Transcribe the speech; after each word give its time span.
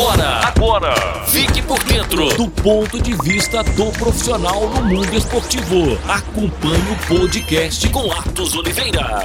Agora, 0.00 0.46
agora, 0.46 0.94
fique 1.26 1.60
por 1.60 1.78
dentro 1.84 2.34
do 2.34 2.48
ponto 2.48 3.02
de 3.02 3.12
vista 3.22 3.62
do 3.62 3.92
profissional 3.92 4.66
no 4.70 4.82
mundo 4.86 5.14
esportivo. 5.14 5.98
Acompanhe 6.08 6.90
o 6.90 7.06
podcast 7.06 7.86
com 7.90 8.10
Atos 8.10 8.54
Oliveira. 8.56 9.24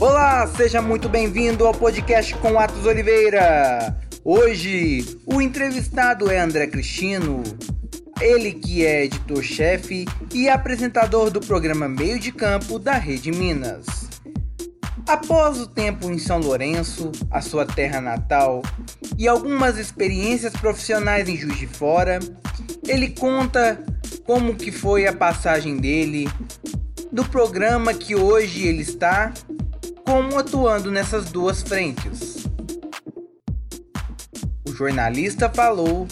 Olá, 0.00 0.46
seja 0.56 0.80
muito 0.80 1.06
bem-vindo 1.06 1.66
ao 1.66 1.74
podcast 1.74 2.34
com 2.36 2.58
Atos 2.58 2.86
Oliveira. 2.86 3.94
Hoje, 4.24 5.18
o 5.26 5.42
entrevistado 5.42 6.30
é 6.30 6.38
André 6.38 6.66
Cristino, 6.66 7.42
ele 8.18 8.52
que 8.52 8.86
é 8.86 9.04
editor-chefe 9.04 10.06
e 10.32 10.48
apresentador 10.48 11.30
do 11.30 11.40
programa 11.40 11.86
Meio 11.86 12.18
de 12.18 12.32
Campo 12.32 12.78
da 12.78 12.94
Rede 12.94 13.30
Minas. 13.30 14.09
Após 15.10 15.60
o 15.60 15.66
tempo 15.66 16.08
em 16.08 16.20
São 16.20 16.38
Lourenço, 16.38 17.10
a 17.32 17.40
sua 17.40 17.66
terra 17.66 18.00
natal, 18.00 18.62
e 19.18 19.26
algumas 19.26 19.76
experiências 19.76 20.52
profissionais 20.52 21.28
em 21.28 21.36
Juiz 21.36 21.58
de 21.58 21.66
Fora, 21.66 22.20
ele 22.86 23.10
conta 23.10 23.82
como 24.24 24.54
que 24.54 24.70
foi 24.70 25.08
a 25.08 25.12
passagem 25.12 25.78
dele 25.78 26.28
do 27.10 27.24
programa 27.24 27.92
que 27.92 28.14
hoje 28.14 28.68
ele 28.68 28.82
está, 28.82 29.34
como 30.06 30.38
atuando 30.38 30.92
nessas 30.92 31.24
duas 31.24 31.60
frentes. 31.60 32.46
O 34.64 34.72
jornalista 34.72 35.50
falou 35.50 36.06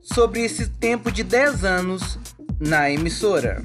sobre 0.00 0.40
esse 0.40 0.66
tempo 0.66 1.12
de 1.12 1.22
10 1.22 1.62
anos 1.62 2.18
na 2.58 2.90
emissora. 2.90 3.62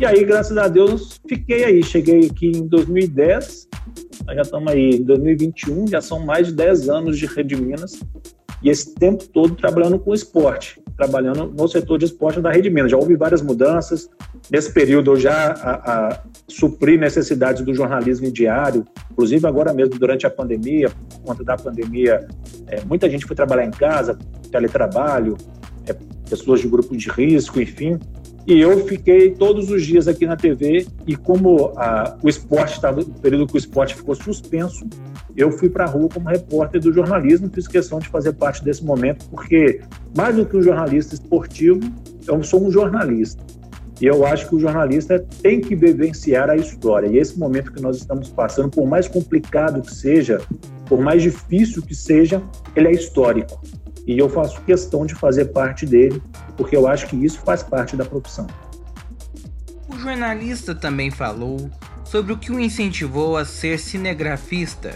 E 0.00 0.04
aí, 0.04 0.24
graças 0.24 0.58
a 0.58 0.66
Deus, 0.66 1.13
fiquei 1.28 1.64
aí. 1.64 1.82
Cheguei 1.82 2.26
aqui 2.26 2.48
em 2.48 2.66
2010, 2.66 3.68
nós 4.26 4.36
já 4.36 4.42
estamos 4.42 4.72
aí 4.72 4.90
em 4.96 5.02
2021, 5.02 5.88
já 5.88 6.00
são 6.00 6.24
mais 6.24 6.48
de 6.48 6.54
10 6.54 6.88
anos 6.88 7.18
de 7.18 7.26
Rede 7.26 7.56
Minas. 7.56 8.00
E 8.62 8.70
esse 8.70 8.94
tempo 8.94 9.24
todo 9.28 9.54
trabalhando 9.54 9.98
com 9.98 10.14
esporte, 10.14 10.80
trabalhando 10.96 11.52
no 11.52 11.68
setor 11.68 11.98
de 11.98 12.06
esporte 12.06 12.40
da 12.40 12.50
Rede 12.50 12.70
Minas. 12.70 12.90
Já 12.90 12.96
houve 12.96 13.14
várias 13.14 13.42
mudanças. 13.42 14.08
Nesse 14.50 14.72
período 14.72 15.12
eu 15.12 15.16
já 15.16 15.52
a, 15.52 15.72
a, 15.74 16.22
supri 16.48 16.96
necessidades 16.96 17.62
do 17.62 17.74
jornalismo 17.74 18.30
diário, 18.30 18.84
inclusive 19.10 19.46
agora 19.46 19.72
mesmo 19.74 19.98
durante 19.98 20.26
a 20.26 20.30
pandemia, 20.30 20.88
por 20.90 21.20
conta 21.20 21.44
da 21.44 21.56
pandemia, 21.56 22.26
é, 22.68 22.82
muita 22.84 23.08
gente 23.10 23.26
foi 23.26 23.36
trabalhar 23.36 23.66
em 23.66 23.70
casa, 23.70 24.18
teletrabalho, 24.50 25.36
é, 25.86 25.94
pessoas 26.28 26.60
de 26.60 26.68
grupo 26.68 26.96
de 26.96 27.10
risco, 27.10 27.60
enfim. 27.60 27.98
E 28.46 28.60
eu 28.60 28.86
fiquei 28.86 29.30
todos 29.30 29.70
os 29.70 29.84
dias 29.84 30.06
aqui 30.06 30.26
na 30.26 30.36
TV 30.36 30.86
e 31.06 31.16
como 31.16 31.72
a, 31.76 32.16
o 32.22 32.28
esporte 32.28 32.74
estava, 32.74 33.00
no 33.00 33.06
período 33.06 33.46
que 33.46 33.54
o 33.54 33.58
esporte 33.58 33.94
ficou 33.94 34.14
suspenso, 34.14 34.86
eu 35.34 35.50
fui 35.50 35.70
para 35.70 35.84
a 35.84 35.88
rua 35.88 36.08
como 36.12 36.28
repórter 36.28 36.80
do 36.80 36.92
jornalismo, 36.92 37.50
fiz 37.52 37.66
questão 37.66 37.98
de 37.98 38.08
fazer 38.08 38.34
parte 38.34 38.62
desse 38.62 38.84
momento, 38.84 39.26
porque 39.30 39.80
mais 40.14 40.36
do 40.36 40.44
que 40.44 40.56
um 40.56 40.62
jornalista 40.62 41.14
esportivo, 41.14 41.80
eu 42.26 42.42
sou 42.42 42.62
um 42.66 42.70
jornalista. 42.70 43.42
E 44.00 44.06
eu 44.06 44.26
acho 44.26 44.48
que 44.48 44.56
o 44.56 44.60
jornalista 44.60 45.24
tem 45.40 45.60
que 45.60 45.74
vivenciar 45.74 46.50
a 46.50 46.56
história. 46.56 47.06
E 47.06 47.16
esse 47.16 47.38
momento 47.38 47.72
que 47.72 47.80
nós 47.80 47.96
estamos 47.96 48.28
passando, 48.28 48.68
por 48.68 48.86
mais 48.86 49.08
complicado 49.08 49.80
que 49.80 49.94
seja, 49.94 50.40
por 50.86 51.00
mais 51.00 51.22
difícil 51.22 51.82
que 51.82 51.94
seja, 51.94 52.42
ele 52.76 52.88
é 52.88 52.92
histórico. 52.92 53.58
E 54.06 54.18
eu 54.18 54.28
faço 54.28 54.60
questão 54.62 55.06
de 55.06 55.14
fazer 55.14 55.46
parte 55.46 55.86
dele, 55.86 56.22
porque 56.56 56.76
eu 56.76 56.86
acho 56.86 57.06
que 57.06 57.16
isso 57.16 57.40
faz 57.40 57.62
parte 57.62 57.96
da 57.96 58.04
profissão. 58.04 58.46
O 59.88 59.98
jornalista 59.98 60.74
também 60.74 61.10
falou 61.10 61.70
sobre 62.04 62.32
o 62.32 62.38
que 62.38 62.52
o 62.52 62.60
incentivou 62.60 63.36
a 63.36 63.44
ser 63.44 63.78
cinegrafista 63.78 64.94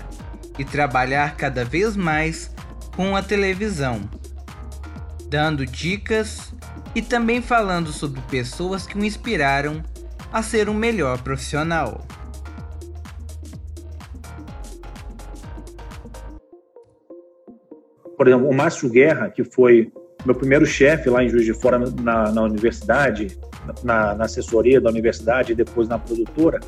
e 0.59 0.65
trabalhar 0.65 1.37
cada 1.37 1.65
vez 1.65 1.97
mais 1.97 2.51
com 2.95 3.17
a 3.17 3.23
televisão, 3.23 4.01
dando 5.29 5.65
dicas 5.65 6.53
e 6.95 7.01
também 7.01 7.41
falando 7.41 7.93
sobre 7.93 8.21
pessoas 8.23 8.87
que 8.87 8.99
o 8.99 9.05
inspiraram 9.05 9.83
a 10.33 10.43
ser 10.43 10.69
um 10.69 10.75
melhor 10.75 11.23
profissional. 11.23 12.05
Por 18.19 18.27
exemplo, 18.27 18.51
o 18.51 18.53
Márcio 18.53 18.91
Guerra, 18.91 19.31
que 19.31 19.45
foi 19.45 19.93
meu 20.27 20.35
primeiro 20.35 20.67
chefe 20.67 21.09
lá 21.09 21.23
em 21.23 21.29
Juiz 21.29 21.45
de 21.45 21.55
Fora 21.55 21.79
na, 21.79 22.33
na 22.33 22.43
universidade, 22.43 23.39
na, 23.85 24.13
na, 24.17 24.25
assessoria 24.25 24.81
da 24.81 24.91
universidade 24.91 25.53
e 25.53 25.55
depois 25.55 25.89
na 25.89 26.01
produtora, 26.01 26.59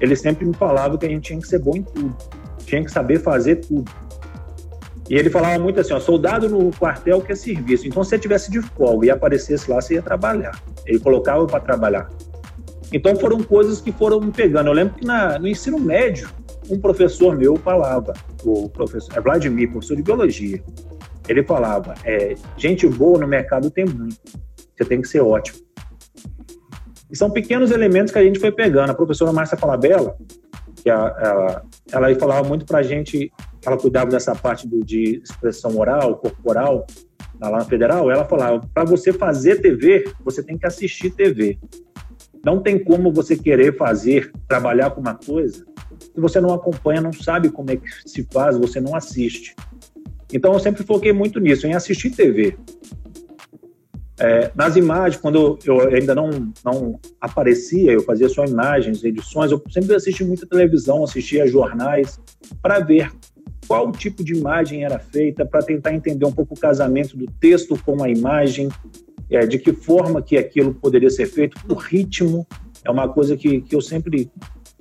ele 0.00 0.16
sempre 0.16 0.44
me 0.44 0.52
falava 0.52 0.98
que 0.98 1.06
a 1.06 1.08
gente 1.08 1.22
tinha 1.22 1.40
que 1.40 1.46
ser 1.46 1.60
bom 1.60 1.76
em 1.76 1.82
tudo, 1.82 2.16
tinha 2.66 2.84
que 2.84 2.90
saber 2.90 3.20
fazer 3.20 3.56
tudo. 3.56 3.88
E 5.08 5.14
ele 5.14 5.30
falava 5.30 5.58
muito 5.62 5.78
assim, 5.78 5.92
ó, 5.92 6.00
soldado 6.00 6.48
no 6.48 6.72
quartel 6.72 7.20
que 7.20 7.32
é 7.32 7.34
serviço. 7.36 7.86
Então, 7.86 8.02
se 8.02 8.10
você 8.10 8.18
tivesse 8.18 8.50
de 8.50 8.60
folga 8.60 9.06
e 9.06 9.10
aparecesse 9.10 9.70
lá, 9.70 9.80
você 9.80 9.94
ia 9.94 10.02
trabalhar. 10.02 10.60
Ele 10.86 10.98
colocava 10.98 11.46
para 11.46 11.60
trabalhar. 11.60 12.08
Então, 12.92 13.14
foram 13.16 13.42
coisas 13.42 13.80
que 13.80 13.90
foram 13.92 14.20
me 14.20 14.30
pegando. 14.30 14.68
Eu 14.68 14.72
lembro 14.72 14.94
que 14.94 15.04
na, 15.04 15.38
no 15.38 15.48
ensino 15.48 15.80
médio, 15.80 16.28
um 16.70 16.80
professor 16.80 17.36
meu 17.36 17.56
falava, 17.56 18.12
o 18.44 18.68
professor 18.68 19.16
é 19.16 19.20
Vladimir, 19.20 19.70
professor 19.70 19.96
de 19.96 20.02
biologia, 20.02 20.62
ele 21.28 21.42
falava, 21.42 21.94
é, 22.04 22.34
gente 22.56 22.86
boa 22.86 23.18
no 23.18 23.26
mercado 23.26 23.70
tem 23.70 23.84
muito, 23.84 24.16
você 24.76 24.84
tem 24.84 25.00
que 25.00 25.08
ser 25.08 25.20
ótimo. 25.20 25.58
E 27.10 27.16
são 27.16 27.30
pequenos 27.30 27.70
elementos 27.70 28.12
que 28.12 28.18
a 28.18 28.22
gente 28.22 28.38
foi 28.38 28.52
pegando. 28.52 28.90
A 28.90 28.94
professora 28.94 29.32
Márcia 29.32 29.56
Falabella, 29.56 30.16
que 30.76 30.88
a, 30.88 31.16
ela, 31.20 31.62
ela 31.92 32.14
falava 32.14 32.48
muito 32.48 32.64
para 32.64 32.78
a 32.78 32.82
gente 32.82 33.32
ela 33.66 33.76
cuidava 33.76 34.10
dessa 34.10 34.34
parte 34.34 34.66
do, 34.66 34.84
de 34.84 35.20
expressão 35.22 35.76
oral, 35.76 36.16
corporal, 36.16 36.86
lá 37.40 37.50
na 37.50 37.64
federal, 37.64 38.10
ela 38.10 38.24
falava: 38.24 38.60
para 38.72 38.84
você 38.84 39.12
fazer 39.12 39.60
TV, 39.60 40.12
você 40.24 40.42
tem 40.42 40.56
que 40.56 40.66
assistir 40.66 41.10
TV. 41.10 41.58
Não 42.44 42.62
tem 42.62 42.82
como 42.82 43.12
você 43.12 43.36
querer 43.36 43.76
fazer, 43.76 44.32
trabalhar 44.48 44.90
com 44.90 45.00
uma 45.00 45.14
coisa, 45.14 45.64
se 46.00 46.20
você 46.20 46.40
não 46.40 46.52
acompanha, 46.52 47.00
não 47.00 47.12
sabe 47.12 47.50
como 47.50 47.70
é 47.70 47.76
que 47.76 47.88
se 48.06 48.26
faz, 48.32 48.56
você 48.56 48.80
não 48.80 48.94
assiste. 48.94 49.54
Então 50.32 50.52
eu 50.52 50.60
sempre 50.60 50.82
foquei 50.84 51.12
muito 51.12 51.40
nisso, 51.40 51.66
em 51.66 51.74
assistir 51.74 52.10
TV. 52.10 52.56
É, 54.18 54.50
nas 54.54 54.76
imagens, 54.76 55.20
quando 55.20 55.58
eu 55.64 55.80
ainda 55.80 56.14
não, 56.14 56.52
não 56.62 57.00
aparecia, 57.18 57.90
eu 57.90 58.02
fazia 58.02 58.28
só 58.28 58.44
imagens, 58.44 59.02
edições, 59.02 59.50
eu 59.50 59.62
sempre 59.70 59.94
assisti 59.94 60.22
muita 60.24 60.46
televisão, 60.46 61.02
assistia 61.02 61.46
jornais, 61.46 62.20
para 62.60 62.80
ver 62.80 63.10
qual 63.66 63.90
tipo 63.92 64.22
de 64.22 64.34
imagem 64.34 64.84
era 64.84 64.98
feita, 64.98 65.46
para 65.46 65.62
tentar 65.62 65.94
entender 65.94 66.26
um 66.26 66.32
pouco 66.32 66.54
o 66.54 66.58
casamento 66.58 67.16
do 67.16 67.26
texto 67.40 67.80
com 67.82 68.02
a 68.02 68.10
imagem, 68.10 68.68
é, 69.30 69.46
de 69.46 69.58
que 69.58 69.72
forma 69.72 70.20
que 70.20 70.36
aquilo 70.36 70.74
poderia 70.74 71.08
ser 71.08 71.26
feito, 71.26 71.56
o 71.68 71.74
ritmo. 71.74 72.46
É 72.84 72.90
uma 72.90 73.08
coisa 73.08 73.36
que, 73.36 73.60
que 73.62 73.74
eu 73.74 73.80
sempre, 73.80 74.30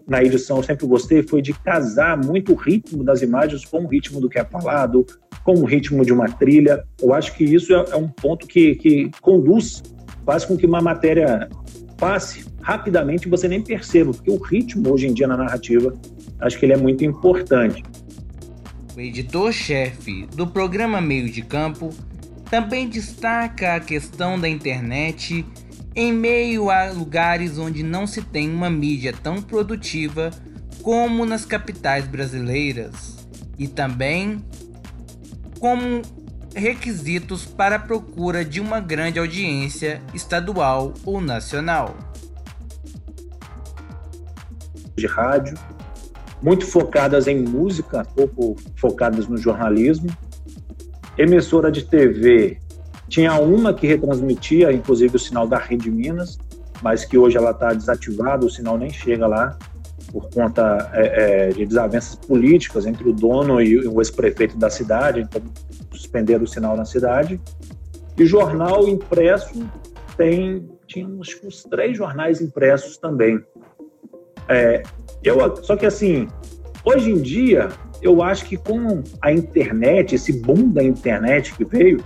na 0.10 0.24
edição, 0.24 0.58
eu 0.58 0.64
sempre 0.64 0.88
gostei, 0.88 1.22
foi 1.22 1.42
de 1.42 1.54
casar 1.54 2.18
muito 2.18 2.54
o 2.54 2.56
ritmo 2.56 3.04
das 3.04 3.22
imagens 3.22 3.64
com 3.64 3.86
o 3.86 3.88
ritmo 3.88 4.20
do 4.20 4.28
que 4.28 4.40
é 4.40 4.44
falado, 4.44 5.06
com 5.44 5.54
o 5.54 5.66
ritmo 5.66 6.04
de 6.04 6.12
uma 6.12 6.28
trilha. 6.28 6.84
Eu 7.00 7.14
acho 7.14 7.36
que 7.36 7.44
isso 7.44 7.74
é, 7.74 7.86
é 7.92 7.96
um 7.96 8.08
ponto 8.08 8.48
que, 8.48 8.76
que 8.76 9.12
conduz, 9.22 9.84
faz 10.26 10.44
com 10.44 10.58
que 10.58 10.66
uma 10.66 10.82
matéria 10.82 11.48
passe 11.98 12.46
rapidamente 12.62 13.28
e 13.28 13.30
você 13.30 13.48
nem 13.48 13.62
perceba, 13.62 14.12
porque 14.12 14.32
o 14.32 14.38
ritmo 14.38 14.92
hoje 14.92 15.08
em 15.08 15.14
dia 15.14 15.28
na 15.28 15.38
narrativa, 15.38 15.94
acho 16.40 16.58
que 16.58 16.66
ele 16.66 16.74
é 16.74 16.78
muito 16.78 17.06
importante. 17.06 17.84
O 18.96 19.00
editor-chefe 19.00 20.28
do 20.36 20.48
programa 20.48 21.00
Meio 21.00 21.30
de 21.30 21.42
Campo 21.44 21.92
também 22.50 22.90
destaca 22.90 23.76
a 23.76 23.80
questão 23.80 24.40
da 24.40 24.50
internet 24.50 25.46
em 25.96 26.14
meio 26.14 26.70
a 26.70 26.92
lugares 26.92 27.58
onde 27.58 27.84
não 27.84 28.06
se 28.06 28.22
tem 28.22 28.50
uma 28.50 28.70
mídia 28.70 29.14
tão 29.14 29.42
produtiva 29.42 30.32
como 30.82 31.26
nas 31.26 31.46
capitais 31.46 32.08
brasileiras 32.08 33.28
e 33.58 33.68
também 33.68 34.44
como 35.60 36.02
requisitos 36.56 37.46
para 37.46 37.76
a 37.76 37.80
procura 37.80 38.44
de 38.46 38.60
uma 38.60 38.80
grande 38.80 39.20
audiência 39.20 40.02
estadual 40.14 40.94
ou 41.06 41.20
nacional. 41.20 41.96
De 44.96 45.06
rádio, 45.06 45.58
muito 46.42 46.66
focadas 46.66 47.28
em 47.28 47.40
música, 47.42 48.06
pouco 48.16 48.56
focadas 48.76 49.28
no 49.28 49.38
jornalismo. 49.38 50.10
Emissora 51.18 51.72
de 51.72 51.84
TV, 51.84 52.60
tinha 53.10 53.34
uma 53.34 53.74
que 53.74 53.88
retransmitia, 53.88 54.72
inclusive, 54.72 55.16
o 55.16 55.20
sinal 55.20 55.48
da 55.48 55.58
Rede 55.58 55.90
Minas, 55.90 56.38
mas 56.82 57.04
que 57.04 57.18
hoje 57.18 57.38
ela 57.38 57.52
está 57.52 57.74
desativada, 57.74 58.46
o 58.46 58.50
sinal 58.50 58.78
nem 58.78 58.92
chega 58.92 59.28
lá, 59.28 59.58
por 60.12 60.30
conta 60.30 60.90
é, 60.94 61.48
é, 61.48 61.50
de 61.50 61.66
desavenças 61.66 62.16
políticas 62.16 62.86
entre 62.86 63.08
o 63.08 63.14
dono 63.14 63.62
e 63.62 63.88
o 63.88 64.00
ex-prefeito 64.00 64.58
da 64.58 64.70
cidade, 64.70 65.22
então 65.22 65.42
suspenderam 65.92 66.44
o 66.44 66.48
sinal 66.48 66.78
na 66.78 66.86
cidade. 66.86 67.42
E 68.18 68.26
jornal 68.26 68.88
impresso 68.88 69.68
tem, 70.16 70.70
tinha 70.88 71.08
uns, 71.08 71.40
uns 71.44 71.64
três 71.64 71.98
jornais 71.98 72.42
impressos 72.42 72.98
também. 72.98 73.44
É, 74.48 74.84
eu, 75.24 75.56
só 75.64 75.76
que 75.76 75.86
assim, 75.86 76.28
hoje 76.84 77.12
em 77.12 77.22
dia, 77.22 77.70
eu 78.02 78.22
acho 78.22 78.46
que 78.46 78.58
com 78.58 79.04
a 79.22 79.32
internet, 79.32 80.16
esse 80.16 80.34
boom 80.42 80.70
da 80.70 80.84
internet 80.84 81.54
que 81.56 81.66
veio, 81.66 82.04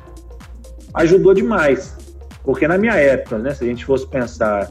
ajudou 0.93 1.33
demais. 1.33 1.95
Porque 2.43 2.67
na 2.67 2.77
minha 2.77 2.95
época, 2.95 3.37
né, 3.37 3.53
se 3.53 3.63
a 3.63 3.67
gente 3.67 3.85
fosse 3.85 4.07
pensar, 4.07 4.69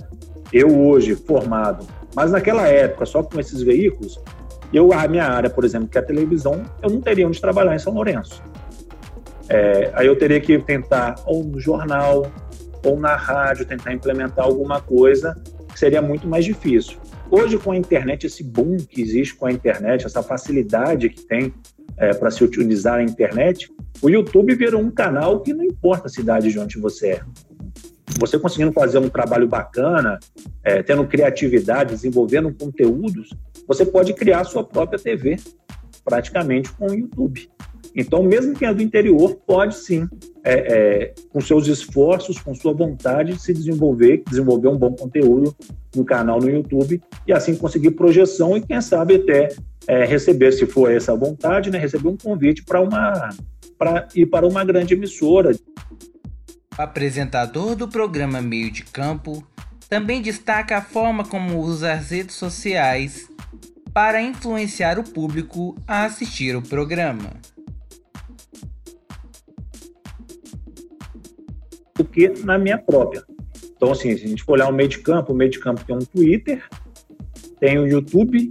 eu 0.52 0.86
hoje 0.86 1.14
formado, 1.14 1.86
mas 2.14 2.30
naquela 2.30 2.68
época, 2.68 3.06
só 3.06 3.22
com 3.22 3.40
esses 3.40 3.62
veículos, 3.62 4.20
eu, 4.72 4.92
a 4.92 5.06
minha 5.08 5.24
área, 5.24 5.50
por 5.50 5.64
exemplo, 5.64 5.88
que 5.88 5.98
é 5.98 6.00
a 6.00 6.04
televisão, 6.04 6.62
eu 6.82 6.90
não 6.90 7.00
teria 7.00 7.26
onde 7.26 7.40
trabalhar 7.40 7.74
em 7.74 7.78
São 7.78 7.92
Lourenço. 7.92 8.42
É, 9.48 9.90
aí 9.94 10.06
eu 10.06 10.16
teria 10.16 10.40
que 10.40 10.58
tentar, 10.58 11.16
ou 11.26 11.44
no 11.44 11.60
jornal, 11.60 12.30
ou 12.84 12.98
na 12.98 13.16
rádio, 13.16 13.66
tentar 13.66 13.92
implementar 13.92 14.44
alguma 14.44 14.80
coisa 14.80 15.38
que 15.72 15.78
seria 15.78 16.00
muito 16.00 16.26
mais 16.26 16.44
difícil. 16.44 16.98
Hoje, 17.30 17.58
com 17.58 17.72
a 17.72 17.76
internet, 17.76 18.26
esse 18.26 18.44
boom 18.44 18.76
que 18.76 19.00
existe 19.00 19.34
com 19.34 19.46
a 19.46 19.52
internet, 19.52 20.04
essa 20.04 20.22
facilidade 20.22 21.08
que 21.08 21.22
tem 21.22 21.52
é, 21.96 22.14
para 22.14 22.30
se 22.30 22.42
utilizar 22.42 22.98
a 22.98 23.02
internet, 23.02 23.70
o 24.00 24.08
YouTube 24.08 24.54
virou 24.54 24.80
um 24.80 24.90
canal 24.90 25.40
que 25.40 25.52
não 25.52 25.64
importa 25.64 26.06
a 26.06 26.10
cidade 26.10 26.50
de 26.50 26.58
onde 26.58 26.78
você 26.78 27.12
é. 27.12 27.22
Você 28.18 28.38
conseguindo 28.38 28.72
fazer 28.72 28.98
um 28.98 29.08
trabalho 29.08 29.48
bacana, 29.48 30.18
é, 30.62 30.82
tendo 30.82 31.06
criatividade, 31.06 31.94
desenvolvendo 31.94 32.52
conteúdos, 32.52 33.30
você 33.66 33.86
pode 33.86 34.12
criar 34.12 34.44
sua 34.44 34.64
própria 34.64 34.98
TV, 34.98 35.36
praticamente 36.04 36.70
com 36.72 36.86
o 36.86 36.94
YouTube. 36.94 37.48
Então, 37.94 38.22
mesmo 38.22 38.54
quem 38.54 38.68
é 38.68 38.74
do 38.74 38.82
interior, 38.82 39.36
pode 39.46 39.76
sim, 39.76 40.08
é, 40.42 40.54
é, 40.54 41.14
com 41.30 41.40
seus 41.40 41.66
esforços, 41.66 42.38
com 42.38 42.54
sua 42.54 42.72
vontade, 42.72 43.38
se 43.40 43.52
desenvolver, 43.52 44.22
desenvolver 44.28 44.68
um 44.68 44.76
bom 44.76 44.92
conteúdo 44.92 45.54
no 45.94 46.04
canal 46.04 46.40
no 46.40 46.48
YouTube 46.48 47.02
e 47.26 47.32
assim 47.32 47.54
conseguir 47.54 47.90
projeção 47.92 48.56
e, 48.56 48.62
quem 48.62 48.80
sabe, 48.80 49.16
até 49.16 49.48
é, 49.86 50.04
receber, 50.04 50.52
se 50.52 50.66
for 50.66 50.90
essa 50.90 51.14
vontade, 51.14 51.70
né, 51.70 51.78
receber 51.78 52.08
um 52.08 52.16
convite 52.16 52.64
para 52.64 52.80
uma 52.80 53.30
para 53.78 54.06
ir 54.14 54.26
para 54.26 54.46
uma 54.46 54.64
grande 54.64 54.94
emissora. 54.94 55.50
Apresentador 56.78 57.74
do 57.74 57.88
programa 57.88 58.40
Meio 58.40 58.70
de 58.70 58.84
Campo 58.84 59.44
também 59.88 60.22
destaca 60.22 60.78
a 60.78 60.82
forma 60.82 61.24
como 61.24 61.58
usa 61.58 61.92
as 61.92 62.10
redes 62.10 62.36
sociais 62.36 63.28
para 63.92 64.22
influenciar 64.22 64.98
o 64.98 65.04
público 65.04 65.76
a 65.86 66.04
assistir 66.04 66.56
o 66.56 66.62
programa. 66.62 67.30
Do 71.94 72.04
que 72.04 72.28
na 72.44 72.58
minha 72.58 72.78
própria. 72.78 73.22
Então, 73.76 73.92
assim, 73.92 74.16
se 74.16 74.24
a 74.24 74.28
gente 74.28 74.42
for 74.42 74.52
olhar 74.52 74.68
o 74.68 74.72
meio 74.72 74.88
de 74.88 74.98
campo, 74.98 75.32
o 75.32 75.36
meio 75.36 75.50
de 75.50 75.58
campo 75.58 75.84
tem 75.84 75.96
um 75.96 76.00
Twitter, 76.00 76.62
tem 77.58 77.78
o 77.78 77.86
YouTube, 77.86 78.50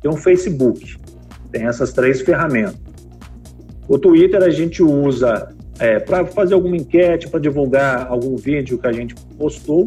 tem 0.00 0.10
um 0.10 0.16
Facebook. 0.16 0.96
Tem 1.50 1.66
essas 1.66 1.92
três 1.92 2.20
ferramentas. 2.20 2.78
O 3.88 3.98
Twitter 3.98 4.42
a 4.42 4.50
gente 4.50 4.82
usa 4.82 5.54
é, 5.78 5.98
para 5.98 6.24
fazer 6.26 6.54
alguma 6.54 6.76
enquete, 6.76 7.28
para 7.28 7.40
divulgar 7.40 8.06
algum 8.06 8.36
vídeo 8.36 8.78
que 8.78 8.86
a 8.86 8.92
gente 8.92 9.14
postou. 9.36 9.86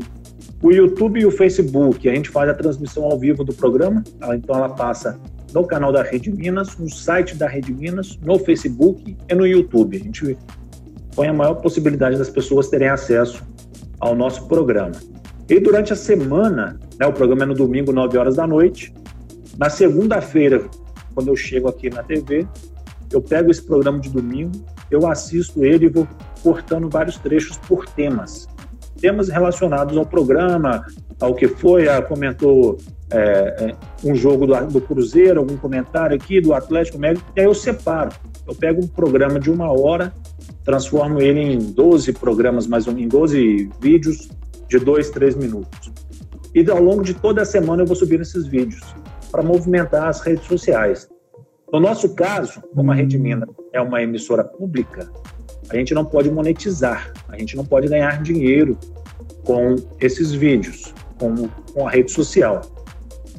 O 0.62 0.71
YouTube 0.71 1.19
e 1.19 1.25
o 1.25 1.31
Facebook, 1.31 2.07
a 2.09 2.15
gente 2.15 2.30
faz 2.30 2.50
a 2.50 2.53
transmissão 2.53 3.03
ao 3.03 3.18
vivo 3.18 3.44
do 3.44 3.53
programa, 3.53 4.03
então 4.35 4.56
ela 4.56 4.69
passa 4.69 5.19
no 5.53 5.65
canal 5.65 5.91
da 5.91 6.01
Rede 6.01 6.31
Minas, 6.31 6.77
no 6.77 6.89
site 6.89 7.35
da 7.35 7.47
Rede 7.47 7.71
Minas, 7.71 8.18
no 8.21 8.39
Facebook 8.39 9.15
e 9.30 9.35
no 9.35 9.45
YouTube. 9.45 9.97
A 9.97 10.00
gente 10.00 10.38
põe 11.15 11.27
a 11.27 11.33
maior 11.33 11.56
possibilidade 11.56 12.18
das 12.18 12.30
pessoas 12.30 12.69
terem 12.69 12.89
acesso 12.89 13.44
ao 14.00 14.15
nosso 14.15 14.48
programa. 14.48 14.95
E 15.50 15.60
durante 15.60 15.94
a 15.94 15.95
semana, 15.95 16.80
né, 17.00 17.06
o 17.06 17.13
programa 17.13 17.44
é 17.44 17.45
no 17.45 17.54
domingo, 17.54 17.92
9 17.92 18.18
horas 18.18 18.36
da 18.36 18.48
noite. 18.48 18.94
Na 19.57 19.69
segunda-feira, 19.69 20.63
quando 21.13 21.27
eu 21.27 21.36
chego 21.36 21.68
aqui 21.68 21.89
na 21.89 22.04
TV, 22.04 22.48
eu 23.12 23.21
pego 23.21 23.51
esse 23.51 23.62
programa 23.62 24.00
de 24.00 24.10
domingo, 24.10 24.51
eu 24.89 25.07
assisto 25.07 25.63
ele 25.63 25.86
e 25.86 25.89
vou 25.89 26.07
cortando 26.42 26.89
vários 26.89 27.18
trechos 27.18 27.57
por 27.57 27.86
temas. 27.86 28.48
Temas 29.00 29.30
relacionados 29.30 29.98
ao 29.98 30.06
programa, 30.06 30.86
ao 31.19 31.36
que 31.36 31.48
foi, 31.48 31.88
a, 31.88 32.01
comentou 32.01 32.77
é, 33.12 33.20
é, 33.20 33.76
um 34.04 34.16
jogo 34.16 34.48
do, 34.48 34.68
do, 34.68 34.82
Cruzeiro, 34.82 35.40
algum 35.40 35.58
comentário 35.58 36.16
aqui 36.16 36.42
do 36.42 36.54
Atlético 36.54 36.98
Médico, 36.98 37.32
e 37.36 37.42
aí 37.42 37.46
eu 37.46 37.54
separo. 37.54 38.12
Eu 38.48 38.56
pego 38.56 38.84
um 38.84 38.88
programa 38.88 39.40
de 39.40 39.50
uma 39.50 39.72
hora 39.72 40.14
transformo 40.64 41.22
ele 41.22 41.40
em 41.40 41.58
12 41.60 42.14
programas, 42.14 42.68
mais 42.68 42.88
ou 42.88 42.94
menos, 42.94 43.06
em 43.06 43.10
12 43.10 43.70
vídeos 43.80 44.30
de 44.68 44.80
2, 44.80 45.10
3 45.10 45.36
minutos. 45.36 45.92
E 46.56 46.70
ao 46.70 46.82
longo 46.82 47.04
de 47.04 47.14
toda 47.14 47.42
a 47.42 47.46
semana 47.46 47.84
eu 47.84 47.86
vou 47.86 47.96
subir 47.96 48.22
esses 48.22 48.46
vídeos 48.46 48.82
para 49.32 49.44
movimentar 49.44 50.08
as 50.08 50.22
redes 50.22 50.46
sociais. 50.46 51.10
No 51.72 51.80
nosso 51.80 52.14
caso, 52.14 52.62
como 52.76 52.92
a 52.92 52.96
Rede 52.96 53.18
Mina 53.18 53.48
é 53.74 53.82
uma 53.82 54.02
emissora 54.02 54.44
pública, 54.44 55.10
a 55.70 55.76
gente 55.76 55.94
não 55.94 56.06
pode 56.06 56.30
monetizar, 56.30 57.12
a 57.28 57.38
gente 57.38 57.56
não 57.56 57.66
pode 57.66 57.88
ganhar 57.88 58.22
dinheiro 58.22 58.78
com 59.44 59.76
esses 60.00 60.32
vídeos, 60.32 60.94
com, 61.18 61.48
com 61.74 61.88
a 61.88 61.90
rede 61.90 62.12
social. 62.12 62.62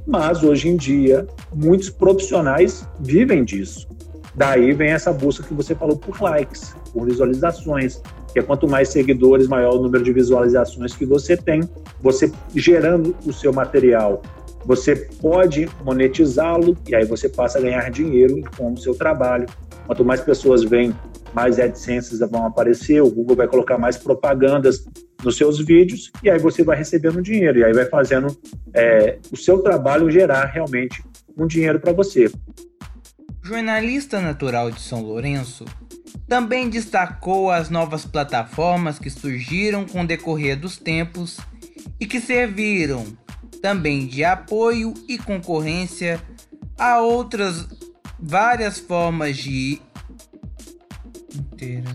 Mas 0.07 0.43
hoje 0.43 0.69
em 0.69 0.77
dia, 0.77 1.27
muitos 1.55 1.89
profissionais 1.91 2.87
vivem 3.01 3.45
disso. 3.45 3.89
Daí 4.35 4.73
vem 4.73 4.91
essa 4.91 5.13
busca 5.13 5.47
que 5.47 5.55
você 5.55 5.75
falou 5.75 5.97
por 5.97 6.21
likes, 6.21 6.75
por 6.93 7.07
visualizações, 7.07 8.03
que 8.33 8.41
é 8.41 8.43
quanto 8.43 8.69
mais 8.69 8.89
seguidores, 8.89 9.47
maior 9.47 9.75
o 9.75 9.83
número 9.83 10.03
de 10.03 10.13
visualizações 10.13 10.95
que 10.95 11.07
você 11.07 11.37
tem. 11.37 11.63
Você 12.01 12.31
gerando 12.55 13.15
o 13.25 13.33
seu 13.33 13.53
material, 13.53 14.21
você 14.65 14.97
pode 14.97 15.69
monetizá-lo 15.85 16.77
e 16.89 16.95
aí 16.95 17.05
você 17.05 17.29
passa 17.29 17.59
a 17.59 17.63
ganhar 17.63 17.91
dinheiro 17.91 18.43
com 18.57 18.73
o 18.73 18.77
seu 18.77 18.95
trabalho. 18.95 19.47
Quanto 19.87 20.05
mais 20.05 20.21
pessoas 20.21 20.65
vêm, 20.65 20.95
mais 21.35 21.59
AdSense 21.59 22.17
vão 22.27 22.47
aparecer, 22.47 23.03
o 23.03 23.11
Google 23.11 23.37
vai 23.37 23.49
colocar 23.49 23.77
mais 23.77 23.97
propagandas 23.97 24.85
nos 25.23 25.37
seus 25.37 25.59
vídeos 25.59 26.11
e 26.23 26.31
aí 26.31 26.39
você 26.39 26.63
vai 26.63 26.77
recebendo 26.77 27.21
dinheiro 27.21 27.59
e 27.59 27.65
aí 27.65 27.73
vai 27.73 27.87
fazendo 27.87 28.37
é, 28.73 29.19
o 29.33 29.37
seu 29.37 29.59
trabalho 29.59 30.11
gerar 30.11 30.45
realmente 30.47 31.03
um 31.37 31.47
dinheiro 31.47 31.81
para 31.81 31.93
você. 31.93 32.31
Jornalista 33.43 34.21
natural 34.21 34.71
de 34.71 34.81
São 34.81 35.03
Lourenço, 35.03 35.65
também 36.29 36.71
destacou 36.71 37.51
as 37.51 37.69
novas 37.69 38.07
plataformas 38.07 38.99
que 38.99 39.11
surgiram 39.11 39.85
com 39.85 40.03
o 40.03 40.07
decorrer 40.07 40.59
dos 40.59 40.79
tempos 40.79 41.39
e 42.01 42.07
que 42.07 42.21
serviram 42.21 43.05
também 43.61 44.07
de 44.07 44.25
apoio 44.25 44.95
e 45.09 45.19
concorrência 45.19 46.21
a 46.79 47.01
outras 47.01 47.67
várias 48.19 48.79
formas 48.79 49.37
de 49.37 49.81
interação. 51.35 51.95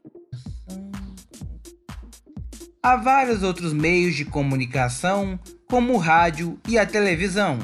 Há 2.82 2.96
vários 2.96 3.44
outros 3.44 3.74
meios 3.74 4.16
de 4.16 4.26
comunicação, 4.26 5.40
como 5.68 5.94
o 5.94 5.98
rádio 5.98 6.58
e 6.68 6.78
a 6.78 6.86
televisão. 6.86 7.60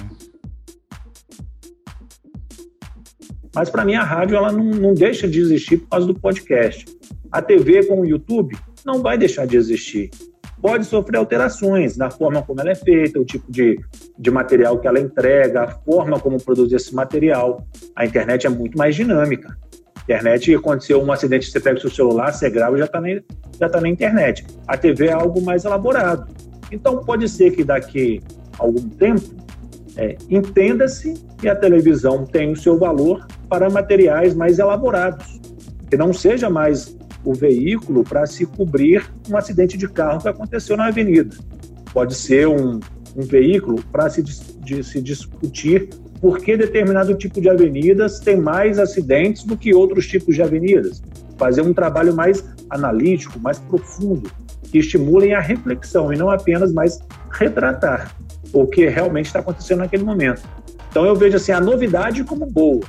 Mas 3.56 3.70
para 3.70 3.86
mim 3.86 3.96
a 3.96 4.04
rádio 4.04 4.36
ela 4.36 4.52
não, 4.52 4.66
não 4.66 4.94
deixa 4.94 5.28
de 5.28 5.40
existir 5.40 5.78
por 5.78 5.88
causa 5.88 6.06
do 6.06 6.14
podcast. 6.14 6.86
A 7.32 7.42
TV 7.42 7.86
com 7.86 8.02
o 8.02 8.06
YouTube 8.06 8.58
não 8.86 9.02
vai 9.02 9.18
deixar 9.18 9.48
de 9.48 9.56
existir. 9.56 10.10
Pode 10.62 10.86
sofrer 10.86 11.18
alterações 11.18 11.96
na 11.96 12.12
forma 12.12 12.42
como 12.42 12.60
ela 12.60 12.72
é 12.72 12.76
feita, 12.76 13.20
o 13.20 13.26
tipo 13.26 13.50
de, 13.50 13.80
de 14.18 14.32
material 14.32 14.80
que 14.80 14.88
ela 14.88 15.00
entrega, 15.00 15.64
a 15.64 15.68
forma 15.68 16.20
como 16.20 16.42
produz 16.44 16.74
esse 16.74 16.94
material. 16.94 17.66
A 17.96 18.06
internet 18.06 18.46
é 18.46 18.50
muito 18.50 18.78
mais 18.78 18.96
dinâmica. 18.96 19.58
Internet, 20.06 20.54
aconteceu 20.54 21.02
um 21.02 21.12
acidente, 21.12 21.50
você 21.50 21.60
pega 21.60 21.78
o 21.78 21.82
seu 21.82 21.90
celular, 21.90 22.32
você 22.32 22.48
grava 22.48 22.76
e 22.76 22.80
já 22.80 22.86
está 22.86 23.02
na, 23.02 23.08
já 23.60 23.70
tá 23.70 23.82
na 23.82 23.90
internet. 23.90 24.46
A 24.68 24.78
TV 24.78 25.08
é 25.08 25.14
algo 25.14 25.42
mais 25.42 25.66
elaborado. 25.66 26.32
Então, 26.72 27.04
pode 27.04 27.28
ser 27.28 27.52
que 27.52 27.64
daqui 27.64 28.22
a 28.60 28.64
algum 28.64 28.88
tempo, 28.90 29.24
é, 29.98 30.16
entenda-se 30.30 31.16
que 31.40 31.50
a 31.50 31.56
televisão 31.56 32.24
tem 32.24 32.52
o 32.52 32.56
seu 32.56 32.78
valor 32.78 33.26
para 33.50 33.68
materiais 33.68 34.36
mais 34.36 34.60
elaborados, 34.60 35.42
que 35.90 35.98
não 35.98 36.14
seja 36.14 36.50
mais 36.52 36.96
o 37.24 37.34
veículo 37.34 38.04
para 38.04 38.28
se 38.28 38.46
cobrir 38.46 39.12
um 39.28 39.36
acidente 39.36 39.76
de 39.76 39.88
carro 39.88 40.22
que 40.22 40.30
aconteceu 40.30 40.78
na 40.78 40.88
avenida. 40.88 41.36
Pode 41.92 42.14
ser 42.14 42.48
um, 42.48 42.80
um 43.16 43.22
veículo 43.24 43.82
para 43.92 44.08
se, 44.10 44.22
de, 44.22 44.84
se 44.84 45.02
discutir 45.02 45.90
por 46.22 46.40
que 46.40 46.58
determinado 46.58 47.14
tipo 47.16 47.42
de 47.42 47.50
avenidas 47.50 48.20
tem 48.20 48.38
mais 48.38 48.80
acidentes 48.80 49.44
do 49.44 49.58
que 49.58 49.74
outros 49.74 50.08
tipos 50.08 50.36
de 50.36 50.42
avenidas. 50.42 51.02
Fazer 51.38 51.62
um 51.62 51.74
trabalho 51.74 52.14
mais 52.16 52.44
analítico, 52.70 53.40
mais 53.40 53.60
profundo, 53.60 54.32
que 54.72 54.80
estimulem 54.80 55.34
a 55.34 55.40
reflexão 55.40 56.12
e 56.12 56.18
não 56.18 56.30
apenas 56.30 56.72
mais 56.72 57.00
retratar 57.32 58.16
o 58.54 58.66
que 58.66 58.88
realmente 58.88 59.28
está 59.28 59.40
acontecendo 59.40 59.80
naquele 59.80 60.04
momento. 60.04 60.42
Então 60.90 61.06
eu 61.06 61.16
vejo 61.16 61.36
assim 61.36 61.52
a 61.52 61.60
novidade 61.60 62.24
como 62.24 62.46
boa, 62.46 62.82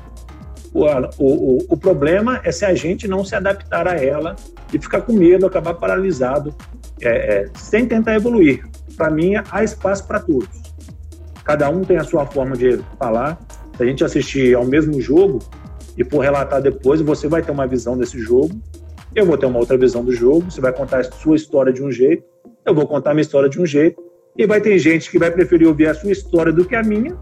o, 0.76 0.84
o, 1.18 1.58
o 1.70 1.76
problema 1.76 2.38
é 2.44 2.52
se 2.52 2.64
a 2.64 2.74
gente 2.74 3.08
não 3.08 3.24
se 3.24 3.34
adaptar 3.34 3.88
a 3.88 3.94
ela 3.94 4.36
e 4.72 4.78
ficar 4.78 5.00
com 5.00 5.14
medo, 5.14 5.46
acabar 5.46 5.72
paralisado, 5.72 6.54
é, 7.00 7.08
é, 7.08 7.48
sem 7.54 7.86
tentar 7.86 8.14
evoluir. 8.14 8.62
Para 8.94 9.10
mim, 9.10 9.32
há 9.50 9.64
espaço 9.64 10.06
para 10.06 10.20
todos. 10.20 10.65
Cada 11.46 11.70
um 11.70 11.82
tem 11.82 11.96
a 11.96 12.02
sua 12.02 12.26
forma 12.26 12.56
de 12.56 12.80
falar. 12.98 13.38
Se 13.76 13.82
a 13.82 13.86
gente 13.86 14.04
assistir 14.04 14.54
ao 14.56 14.64
mesmo 14.64 15.00
jogo 15.00 15.38
e 15.96 16.04
for 16.04 16.20
relatar 16.20 16.60
depois, 16.60 17.00
você 17.00 17.28
vai 17.28 17.40
ter 17.40 17.52
uma 17.52 17.66
visão 17.68 17.96
desse 17.96 18.18
jogo, 18.18 18.50
eu 19.14 19.24
vou 19.24 19.38
ter 19.38 19.46
uma 19.46 19.58
outra 19.58 19.78
visão 19.78 20.04
do 20.04 20.12
jogo, 20.12 20.50
você 20.50 20.60
vai 20.60 20.72
contar 20.72 20.98
a 21.00 21.04
sua 21.04 21.36
história 21.36 21.72
de 21.72 21.82
um 21.82 21.90
jeito, 21.90 22.24
eu 22.66 22.74
vou 22.74 22.86
contar 22.86 23.12
a 23.12 23.14
minha 23.14 23.22
história 23.22 23.48
de 23.48 23.60
um 23.60 23.64
jeito, 23.64 24.02
e 24.36 24.44
vai 24.44 24.60
ter 24.60 24.78
gente 24.78 25.10
que 25.10 25.18
vai 25.18 25.30
preferir 25.30 25.68
ouvir 25.68 25.86
a 25.86 25.94
sua 25.94 26.10
história 26.10 26.52
do 26.52 26.64
que 26.64 26.74
a 26.74 26.82
minha, 26.82 27.16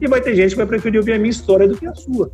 e 0.00 0.06
vai 0.06 0.20
ter 0.20 0.34
gente 0.34 0.50
que 0.50 0.56
vai 0.56 0.66
preferir 0.66 1.00
ouvir 1.00 1.12
a 1.12 1.18
minha 1.18 1.30
história 1.30 1.66
do 1.66 1.76
que 1.76 1.86
a 1.86 1.94
sua. 1.94 2.30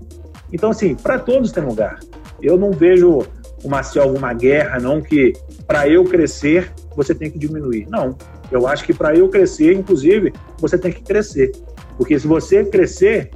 Então, 0.52 0.70
assim, 0.70 0.94
para 0.94 1.18
todos 1.18 1.52
tem 1.52 1.64
lugar. 1.64 2.00
Eu 2.42 2.56
não 2.56 2.70
vejo 2.70 3.24
uma, 3.64 3.82
se 3.82 3.98
alguma 3.98 4.32
guerra, 4.32 4.78
não, 4.78 5.00
que 5.00 5.32
para 5.66 5.88
eu 5.88 6.04
crescer, 6.04 6.72
você 6.94 7.14
tem 7.14 7.30
que 7.30 7.38
diminuir. 7.38 7.86
Não. 7.88 8.16
Eu 8.50 8.66
acho 8.66 8.84
que 8.84 8.92
para 8.92 9.14
eu 9.14 9.28
crescer, 9.28 9.72
inclusive, 9.74 10.32
você 10.58 10.76
tem 10.76 10.92
que 10.92 11.02
crescer. 11.02 11.52
Porque 11.96 12.18
se 12.18 12.26
você 12.26 12.64
crescer, 12.64 13.30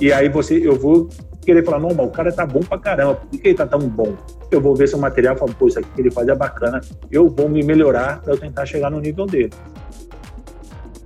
e 0.00 0.12
aí 0.12 0.28
você, 0.28 0.58
eu 0.66 0.76
vou 0.76 1.08
querer 1.44 1.64
falar, 1.64 1.78
não, 1.80 1.88
o 2.04 2.10
cara 2.10 2.32
tá 2.32 2.44
bom 2.44 2.60
pra 2.60 2.78
caramba, 2.78 3.14
por 3.14 3.40
que 3.40 3.48
ele 3.48 3.56
tá 3.56 3.66
tão 3.66 3.80
bom? 3.80 4.16
Eu 4.50 4.60
vou 4.60 4.74
ver 4.74 4.88
seu 4.88 4.98
material 4.98 5.34
e 5.34 5.38
falo, 5.38 5.54
pô, 5.54 5.68
isso 5.68 5.78
aqui 5.78 5.88
que 5.94 6.00
ele 6.00 6.10
faz 6.10 6.28
é 6.28 6.34
bacana, 6.34 6.80
eu 7.10 7.28
vou 7.28 7.48
me 7.48 7.62
melhorar 7.62 8.20
para 8.20 8.34
eu 8.34 8.38
tentar 8.38 8.66
chegar 8.66 8.90
no 8.90 9.00
nível 9.00 9.26
dele. 9.26 9.52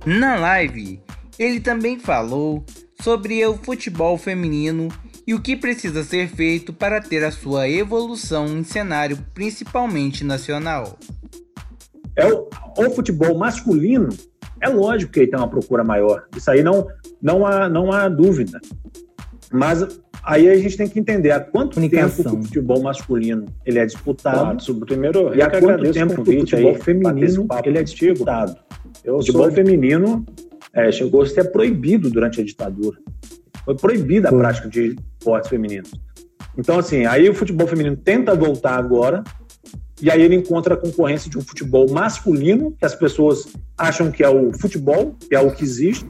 Na 0.05 0.35
live, 0.35 1.01
ele 1.39 1.59
também 1.61 1.97
falou 1.97 2.63
sobre 3.01 3.45
o 3.45 3.55
futebol 3.55 4.17
feminino 4.17 4.89
e 5.25 5.33
o 5.33 5.41
que 5.41 5.55
precisa 5.55 6.03
ser 6.03 6.27
feito 6.27 6.73
para 6.73 7.01
ter 7.01 7.23
a 7.23 7.31
sua 7.31 7.69
evolução 7.69 8.45
em 8.47 8.63
cenário 8.63 9.17
principalmente 9.33 10.23
nacional. 10.23 10.97
É 12.15 12.25
o, 12.27 12.47
o 12.77 12.89
futebol 12.91 13.37
masculino, 13.37 14.09
é 14.61 14.69
lógico 14.69 15.11
que 15.11 15.21
ele 15.21 15.27
tem 15.27 15.39
uma 15.39 15.49
procura 15.49 15.83
maior. 15.83 16.25
Isso 16.35 16.49
aí 16.49 16.63
não, 16.63 16.87
não, 17.21 17.45
há, 17.45 17.67
não 17.67 17.91
há 17.91 18.07
dúvida. 18.07 18.59
Mas 19.51 19.85
aí 20.23 20.49
a 20.49 20.57
gente 20.57 20.77
tem 20.77 20.87
que 20.87 20.99
entender 20.99 21.31
há 21.31 21.39
quanto 21.39 21.79
tempo 21.89 22.21
o 22.21 22.43
futebol 22.43 22.81
masculino 22.81 23.45
ele 23.65 23.79
é 23.79 23.85
disputado. 23.85 24.63
Claro, 24.63 24.85
primeiro, 24.85 25.35
e 25.35 25.41
há 25.41 25.49
quanto 25.49 25.91
tempo 25.91 26.21
o 26.21 26.25
futebol 26.25 26.75
feminino 26.75 27.47
ele 27.65 27.77
é 27.77 27.83
disputado. 27.83 28.55
O 29.05 29.17
futebol 29.17 29.45
sou... 29.45 29.51
feminino 29.51 30.25
é, 30.73 30.91
chegou 30.91 31.21
a 31.21 31.25
ser 31.25 31.51
proibido 31.51 32.09
durante 32.09 32.41
a 32.41 32.43
ditadura. 32.43 32.97
Foi 33.65 33.75
proibida 33.75 34.29
a 34.29 34.31
prática 34.31 34.67
de 34.67 34.95
esportes 35.19 35.49
femininos. 35.49 35.91
Então, 36.57 36.79
assim, 36.79 37.05
aí 37.05 37.29
o 37.29 37.33
futebol 37.33 37.67
feminino 37.67 37.95
tenta 37.95 38.35
voltar 38.35 38.77
agora, 38.77 39.23
e 40.01 40.11
aí 40.11 40.21
ele 40.21 40.35
encontra 40.35 40.73
a 40.73 40.77
concorrência 40.77 41.29
de 41.29 41.37
um 41.37 41.41
futebol 41.41 41.89
masculino, 41.89 42.71
que 42.77 42.85
as 42.85 42.95
pessoas 42.95 43.47
acham 43.77 44.11
que 44.11 44.23
é 44.23 44.29
o 44.29 44.51
futebol, 44.51 45.15
que 45.29 45.35
é 45.35 45.39
o 45.39 45.51
que 45.51 45.63
existe, 45.63 46.05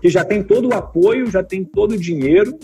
que 0.00 0.08
já 0.08 0.24
tem 0.24 0.42
todo 0.42 0.68
o 0.68 0.74
apoio, 0.74 1.30
já 1.30 1.42
tem 1.42 1.64
todo 1.64 1.92
o 1.92 1.98
dinheiro, 1.98 2.58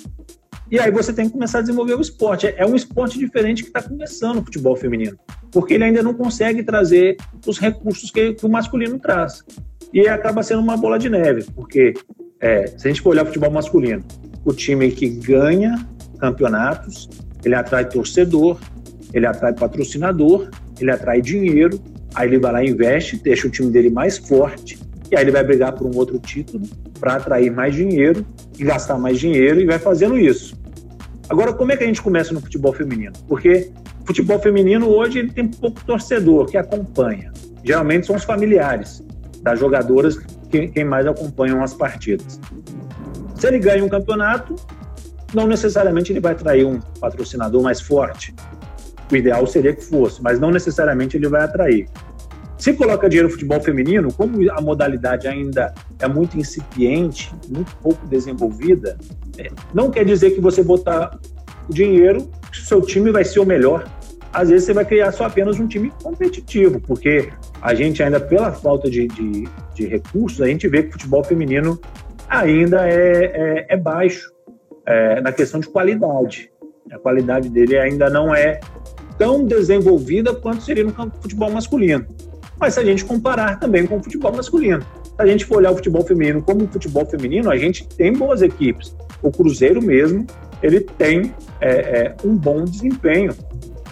e 0.70 0.80
aí 0.80 0.90
você 0.90 1.12
tem 1.12 1.26
que 1.26 1.32
começar 1.32 1.58
a 1.58 1.60
desenvolver 1.60 1.94
o 1.94 2.00
esporte. 2.00 2.46
É 2.56 2.64
um 2.64 2.74
esporte 2.74 3.18
diferente 3.18 3.62
que 3.62 3.68
está 3.68 3.82
começando 3.82 4.38
o 4.38 4.42
futebol 4.42 4.74
feminino, 4.74 5.18
porque 5.50 5.74
ele 5.74 5.84
ainda 5.84 6.02
não 6.02 6.14
consegue 6.14 6.62
trazer 6.62 7.16
os 7.46 7.58
recursos 7.58 8.10
que, 8.10 8.32
que 8.32 8.46
o 8.46 8.48
masculino 8.48 8.98
traz. 8.98 9.44
E 9.92 10.08
acaba 10.08 10.42
sendo 10.42 10.62
uma 10.62 10.76
bola 10.76 10.98
de 10.98 11.10
neve, 11.10 11.44
porque 11.54 11.92
é, 12.40 12.66
se 12.66 12.88
a 12.88 12.90
gente 12.90 13.02
for 13.02 13.10
olhar 13.10 13.24
o 13.24 13.26
futebol 13.26 13.50
masculino, 13.50 14.02
o 14.44 14.52
time 14.52 14.90
que 14.90 15.08
ganha 15.08 15.86
campeonatos, 16.18 17.08
ele 17.44 17.54
atrai 17.54 17.86
torcedor, 17.88 18.58
ele 19.12 19.26
atrai 19.26 19.52
patrocinador, 19.52 20.50
ele 20.80 20.90
atrai 20.90 21.20
dinheiro, 21.20 21.80
aí 22.14 22.28
ele 22.28 22.38
vai 22.38 22.52
lá 22.52 22.64
investe, 22.64 23.16
deixa 23.16 23.46
o 23.46 23.50
time 23.50 23.70
dele 23.70 23.90
mais 23.90 24.18
forte, 24.18 24.78
e 25.10 25.16
aí 25.16 25.22
ele 25.22 25.30
vai 25.30 25.44
brigar 25.44 25.72
por 25.72 25.86
um 25.86 25.96
outro 25.96 26.18
título 26.18 26.64
para 26.98 27.16
atrair 27.16 27.50
mais 27.50 27.74
dinheiro 27.74 28.24
e 28.58 28.64
gastar 28.64 28.98
mais 28.98 29.18
dinheiro 29.18 29.60
e 29.60 29.66
vai 29.66 29.78
fazendo 29.78 30.18
isso. 30.18 30.56
Agora, 31.28 31.52
como 31.52 31.72
é 31.72 31.76
que 31.76 31.84
a 31.84 31.86
gente 31.86 32.02
começa 32.02 32.32
no 32.32 32.40
futebol 32.40 32.72
feminino? 32.72 33.12
Porque 33.28 33.70
futebol 34.04 34.38
feminino 34.38 34.88
hoje 34.88 35.20
ele 35.20 35.32
tem 35.32 35.48
pouco 35.48 35.84
torcedor 35.84 36.46
que 36.46 36.56
acompanha. 36.56 37.32
Geralmente 37.64 38.06
são 38.06 38.16
os 38.16 38.24
familiares 38.24 39.02
das 39.42 39.58
jogadoras 39.58 40.16
que, 40.50 40.68
quem 40.68 40.84
mais 40.84 41.06
acompanham 41.06 41.62
as 41.62 41.74
partidas. 41.74 42.40
Se 43.34 43.46
ele 43.46 43.58
ganha 43.58 43.84
um 43.84 43.88
campeonato, 43.88 44.56
não 45.34 45.46
necessariamente 45.46 46.12
ele 46.12 46.20
vai 46.20 46.32
atrair 46.32 46.64
um 46.64 46.78
patrocinador 47.00 47.62
mais 47.62 47.80
forte. 47.80 48.34
O 49.12 49.16
ideal 49.16 49.46
seria 49.46 49.74
que 49.74 49.84
fosse, 49.84 50.22
mas 50.22 50.40
não 50.40 50.50
necessariamente 50.50 51.18
ele 51.18 51.28
vai 51.28 51.42
atrair. 51.42 51.86
Se 52.56 52.72
coloca 52.72 53.08
dinheiro 53.08 53.28
no 53.28 53.32
futebol 53.32 53.60
feminino, 53.60 54.10
como 54.12 54.38
a 54.50 54.60
modalidade 54.60 55.28
ainda 55.28 55.74
é 55.98 56.08
muito 56.08 56.38
incipiente, 56.38 57.30
muito 57.48 57.76
pouco 57.76 58.06
desenvolvida, 58.06 58.96
é, 59.36 59.50
não 59.74 59.90
quer 59.90 60.06
dizer 60.06 60.30
que 60.30 60.40
você 60.40 60.62
botar 60.62 61.18
dinheiro, 61.68 62.30
que 62.50 62.58
o 62.58 62.62
seu 62.62 62.80
time 62.80 63.10
vai 63.10 63.24
ser 63.24 63.40
o 63.40 63.44
melhor. 63.44 63.84
Às 64.32 64.48
vezes 64.48 64.64
você 64.64 64.72
vai 64.72 64.86
criar 64.86 65.12
só 65.12 65.24
apenas 65.24 65.60
um 65.60 65.66
time 65.66 65.92
competitivo, 66.02 66.80
porque 66.80 67.28
a 67.60 67.74
gente 67.74 68.02
ainda, 68.02 68.18
pela 68.18 68.50
falta 68.52 68.88
de, 68.88 69.08
de, 69.08 69.48
de 69.74 69.86
recursos, 69.86 70.40
a 70.40 70.46
gente 70.46 70.66
vê 70.68 70.84
que 70.84 70.88
o 70.88 70.92
futebol 70.92 71.22
feminino 71.22 71.78
ainda 72.28 72.88
é, 72.88 73.24
é, 73.24 73.66
é 73.70 73.76
baixo 73.76 74.32
é, 74.86 75.20
na 75.20 75.32
questão 75.32 75.60
de 75.60 75.68
qualidade. 75.68 76.50
A 76.90 76.98
qualidade 76.98 77.48
dele 77.48 77.78
ainda 77.78 78.08
não 78.08 78.34
é 78.34 78.60
tão 79.18 79.44
desenvolvida 79.44 80.34
quanto 80.34 80.62
seria 80.62 80.84
no 80.84 80.92
futebol 81.20 81.50
masculino. 81.50 82.06
Mas 82.58 82.74
se 82.74 82.80
a 82.80 82.84
gente 82.84 83.04
comparar 83.04 83.58
também 83.58 83.86
com 83.86 83.96
o 83.96 84.02
futebol 84.02 84.32
masculino, 84.32 84.82
se 85.02 85.14
a 85.18 85.26
gente 85.26 85.44
for 85.44 85.58
olhar 85.58 85.72
o 85.72 85.76
futebol 85.76 86.04
feminino 86.04 86.42
como 86.42 86.64
o 86.64 86.68
futebol 86.68 87.04
feminino, 87.04 87.50
a 87.50 87.56
gente 87.56 87.86
tem 87.86 88.12
boas 88.12 88.40
equipes. 88.42 88.94
O 89.22 89.30
Cruzeiro 89.30 89.82
mesmo, 89.82 90.26
ele 90.62 90.80
tem 90.80 91.34
é, 91.60 91.70
é, 91.70 92.16
um 92.24 92.36
bom 92.36 92.64
desempenho. 92.64 93.34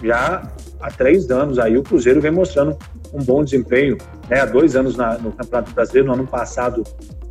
Já 0.03 0.51
há 0.79 0.89
três 0.89 1.29
anos 1.29 1.59
aí 1.59 1.77
o 1.77 1.83
Cruzeiro 1.83 2.21
vem 2.21 2.31
mostrando 2.31 2.77
um 3.13 3.23
bom 3.23 3.43
desempenho. 3.43 3.97
Né? 4.29 4.39
Há 4.39 4.45
dois 4.45 4.75
anos 4.75 4.95
na, 4.95 5.17
no 5.17 5.31
Campeonato 5.31 5.73
Brasileiro, 5.73 6.07
no 6.07 6.13
ano 6.13 6.27
passado 6.27 6.83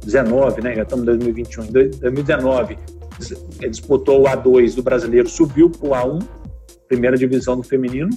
19, 0.04 0.62
né? 0.62 0.74
Já 0.74 0.82
estamos 0.82 1.02
em 1.04 1.06
2021. 1.06 1.64
Em 1.64 1.72
2019, 1.72 2.78
disputou 3.70 4.22
o 4.22 4.24
A2 4.24 4.74
do 4.74 4.82
brasileiro, 4.82 5.28
subiu 5.28 5.70
para 5.70 5.88
o 5.88 5.90
A1, 5.92 6.22
primeira 6.90 7.16
divisão 7.16 7.56
do 7.56 7.62
feminino, 7.62 8.10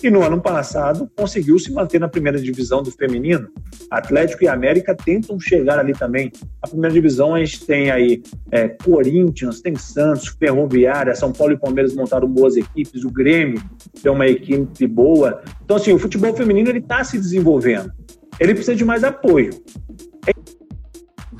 e 0.00 0.08
no 0.08 0.22
ano 0.22 0.40
passado 0.40 1.10
conseguiu 1.16 1.58
se 1.58 1.72
manter 1.72 1.98
na 1.98 2.08
primeira 2.08 2.40
divisão 2.40 2.80
do 2.80 2.92
feminino. 2.92 3.48
Atlético 3.90 4.44
e 4.44 4.48
América 4.48 4.94
tentam 4.94 5.38
chegar 5.40 5.80
ali 5.80 5.92
também. 5.92 6.30
A 6.62 6.68
primeira 6.68 6.94
divisão 6.94 7.34
a 7.34 7.40
gente 7.40 7.66
tem 7.66 7.90
aí 7.90 8.22
é, 8.52 8.68
Corinthians, 8.68 9.60
tem 9.60 9.74
Santos, 9.74 10.28
Ferroviária, 10.28 11.14
São 11.16 11.32
Paulo 11.32 11.54
e 11.54 11.58
Palmeiras 11.58 11.92
montaram 11.92 12.28
boas 12.28 12.56
equipes, 12.56 13.04
o 13.04 13.10
Grêmio 13.10 13.60
tem 14.00 14.12
uma 14.12 14.28
equipe 14.28 14.86
boa. 14.86 15.42
Então, 15.64 15.76
assim, 15.76 15.92
o 15.92 15.98
futebol 15.98 16.32
feminino 16.32 16.70
ele 16.70 16.78
está 16.78 17.02
se 17.02 17.18
desenvolvendo. 17.18 17.92
Ele 18.38 18.54
precisa 18.54 18.76
de 18.76 18.84
mais 18.84 19.02
apoio 19.02 19.50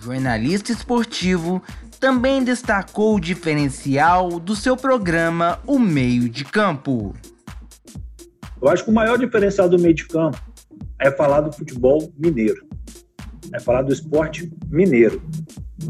jornalista 0.00 0.72
esportivo, 0.72 1.62
também 2.00 2.42
destacou 2.42 3.16
o 3.16 3.20
diferencial 3.20 4.40
do 4.40 4.56
seu 4.56 4.74
programa 4.74 5.60
O 5.66 5.78
Meio 5.78 6.30
de 6.30 6.46
Campo. 6.46 7.14
Eu 8.60 8.68
acho 8.70 8.84
que 8.84 8.90
o 8.90 8.94
maior 8.94 9.18
diferencial 9.18 9.68
do 9.68 9.78
meio 9.78 9.94
de 9.94 10.06
campo 10.08 10.40
é 10.98 11.10
falar 11.10 11.42
do 11.42 11.52
futebol 11.52 12.10
mineiro, 12.16 12.66
é 13.54 13.60
falar 13.60 13.82
do 13.82 13.92
esporte 13.92 14.50
mineiro. 14.70 15.22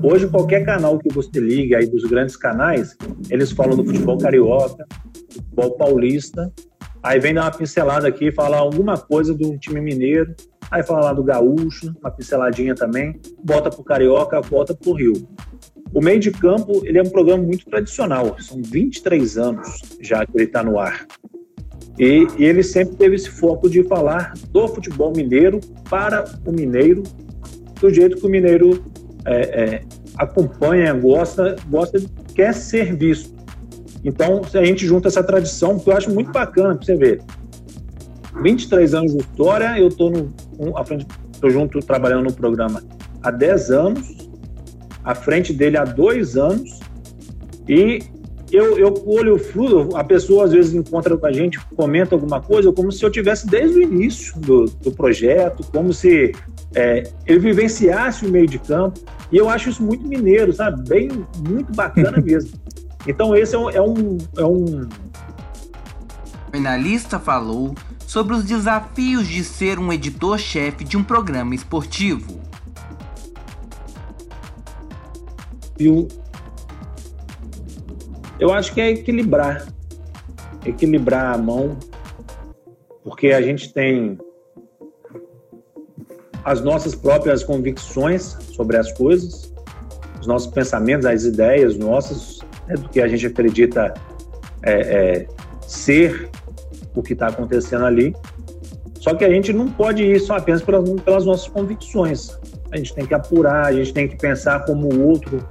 Hoje, 0.02 0.29
qualquer 0.29 0.64
canal 0.64 0.99
que 0.99 1.12
você 1.12 1.38
liga 1.38 1.79
aí 1.79 1.87
dos 1.87 2.05
grandes 2.05 2.37
canais, 2.37 2.97
eles 3.29 3.52
falam 3.52 3.76
do 3.76 3.85
futebol 3.85 4.19
carioca, 4.19 4.85
futebol 5.33 5.76
paulista, 5.76 6.52
aí 7.02 7.21
vem 7.21 7.35
dar 7.35 7.45
uma 7.45 7.50
pincelada 7.52 8.09
aqui, 8.09 8.33
falar 8.33 8.59
alguma 8.59 8.99
coisa 8.99 9.33
do 9.33 9.57
time 9.59 9.81
mineiro, 9.81 10.35
aí 10.71 10.83
fala 10.83 11.07
lá 11.07 11.12
do 11.12 11.25
gaúcho, 11.25 11.95
uma 12.00 12.11
pinceladinha 12.11 12.75
também, 12.75 13.21
bota 13.45 13.71
pro 13.71 13.85
carioca, 13.85 14.40
volta 14.40 14.75
pro 14.75 14.93
Rio. 14.93 15.29
O 15.93 16.01
meio 16.01 16.21
de 16.21 16.31
campo, 16.31 16.83
ele 16.85 16.99
é 16.99 17.03
um 17.03 17.09
programa 17.11 17.43
muito 17.43 17.65
tradicional, 17.67 18.37
são 18.39 18.63
23 18.63 19.39
anos 19.39 19.81
já 20.01 20.25
que 20.25 20.33
ele 20.35 20.45
está 20.45 20.63
no 20.63 20.79
ar. 20.79 21.07
E, 21.99 22.27
e, 22.39 22.45
ele 22.45 22.63
sempre 22.63 22.97
teve 22.97 23.17
esse 23.17 23.29
foco 23.29 23.69
de 23.69 23.83
falar 23.85 24.33
do 24.51 24.69
futebol 24.69 25.13
mineiro 25.15 25.61
para 25.89 26.25
o 26.47 26.53
mineiro, 26.53 27.03
do 27.81 27.93
jeito 27.93 28.17
que 28.17 28.27
o 28.27 28.31
mineiro 28.31 28.85
é, 29.27 29.41
é, 29.41 29.83
acompanha, 30.17 30.93
gosta, 30.95 31.57
gosta, 31.69 31.99
quer 32.35 32.55
ser 32.55 32.97
visto. 32.97 33.35
Então, 34.05 34.41
a 34.55 34.65
gente 34.65 34.87
junta 34.87 35.09
essa 35.09 35.23
tradição, 35.23 35.79
que 35.79 35.91
eu 35.91 35.97
acho 35.97 36.11
muito 36.11 36.31
bacana 36.31 36.75
para 36.75 36.87
você 36.87 36.97
ver. 36.97 37.23
23 38.43 38.95
anos 38.95 39.13
de 39.13 39.19
história, 39.19 39.79
eu 39.79 39.89
estou 39.89 40.11
à 40.77 40.85
frente, 40.85 41.07
estou 41.33 41.51
junto 41.51 41.81
trabalhando 41.81 42.25
no 42.25 42.33
programa 42.33 42.83
há 43.23 43.31
10 43.31 43.71
anos, 43.71 44.20
à 45.04 45.14
frente 45.14 45.52
dele 45.52 45.76
há 45.76 45.85
dois 45.85 46.37
anos, 46.37 46.80
e 47.69 48.00
eu, 48.52 48.76
eu 48.78 48.92
colho 48.92 49.37
o 49.37 49.38
fruto, 49.38 49.97
a 49.97 50.02
pessoa 50.02 50.45
às 50.45 50.52
vezes 50.52 50.75
encontra 50.75 51.16
com 51.16 51.26
a 51.26 51.33
gente, 51.33 51.59
comenta 51.76 52.14
alguma 52.14 52.40
coisa, 52.40 52.73
como 52.73 52.90
se 52.90 53.04
eu 53.04 53.11
tivesse 53.11 53.47
desde 53.47 53.78
o 53.78 53.83
início 53.83 54.38
do, 54.40 54.64
do 54.64 54.90
projeto, 54.90 55.64
como 55.73 55.92
se 55.92 56.33
é, 56.75 57.04
ele 57.26 57.38
vivenciasse 57.38 58.26
o 58.26 58.30
meio 58.30 58.47
de 58.47 58.59
campo. 58.59 59.00
E 59.30 59.37
eu 59.37 59.49
acho 59.49 59.71
isso 59.71 59.83
muito 59.83 60.07
mineiro, 60.07 60.52
sabe? 60.52 60.83
Bem, 60.88 61.09
muito 61.49 61.73
bacana 61.73 62.19
mesmo. 62.23 62.50
Então, 63.07 63.35
esse 63.37 63.54
é 63.54 63.59
um. 63.59 63.71
É 63.71 63.80
um, 63.80 64.19
é 64.37 64.45
um... 64.45 64.88
O 66.49 66.52
jornalista 66.52 67.21
falou 67.21 67.76
sobre 68.04 68.35
os 68.35 68.42
desafios 68.42 69.28
de 69.28 69.45
ser 69.45 69.78
um 69.78 69.92
editor-chefe 69.92 70.83
de 70.83 70.97
um 70.97 71.04
programa 71.04 71.54
esportivo. 71.54 72.40
Eu, 75.81 76.07
eu 78.39 78.53
acho 78.53 78.75
que 78.75 78.81
é 78.83 78.91
equilibrar. 78.91 79.67
Equilibrar 80.67 81.35
a 81.35 81.39
mão, 81.39 81.79
porque 83.03 83.29
a 83.29 83.41
gente 83.41 83.73
tem 83.73 84.19
as 86.45 86.61
nossas 86.61 86.95
próprias 86.95 87.43
convicções 87.43 88.37
sobre 88.55 88.77
as 88.77 88.93
coisas, 88.93 89.53
os 90.21 90.27
nossos 90.27 90.53
pensamentos, 90.53 91.07
as 91.07 91.25
ideias 91.25 91.79
nossas, 91.79 92.41
né, 92.69 92.75
do 92.75 92.89
que 92.91 93.01
a 93.01 93.09
gente 93.09 93.27
acredita 93.27 93.95
é, 94.63 94.73
é, 94.73 95.29
ser 95.67 96.29
o 96.95 97.03
que 97.03 97.15
está 97.15 97.29
acontecendo 97.29 97.87
ali. 97.87 98.15
Só 98.99 99.15
que 99.15 99.25
a 99.25 99.31
gente 99.31 99.51
não 99.51 99.71
pode 99.71 100.03
ir 100.03 100.21
só 100.21 100.37
apenas 100.37 100.61
pelas, 100.61 100.89
pelas 101.01 101.25
nossas 101.25 101.49
convicções. 101.49 102.39
A 102.71 102.77
gente 102.77 102.95
tem 102.95 103.07
que 103.07 103.15
apurar, 103.15 103.67
a 103.67 103.73
gente 103.73 103.95
tem 103.95 104.07
que 104.07 104.17
pensar 104.17 104.67
como 104.67 104.93
o 104.93 105.09
outro 105.09 105.43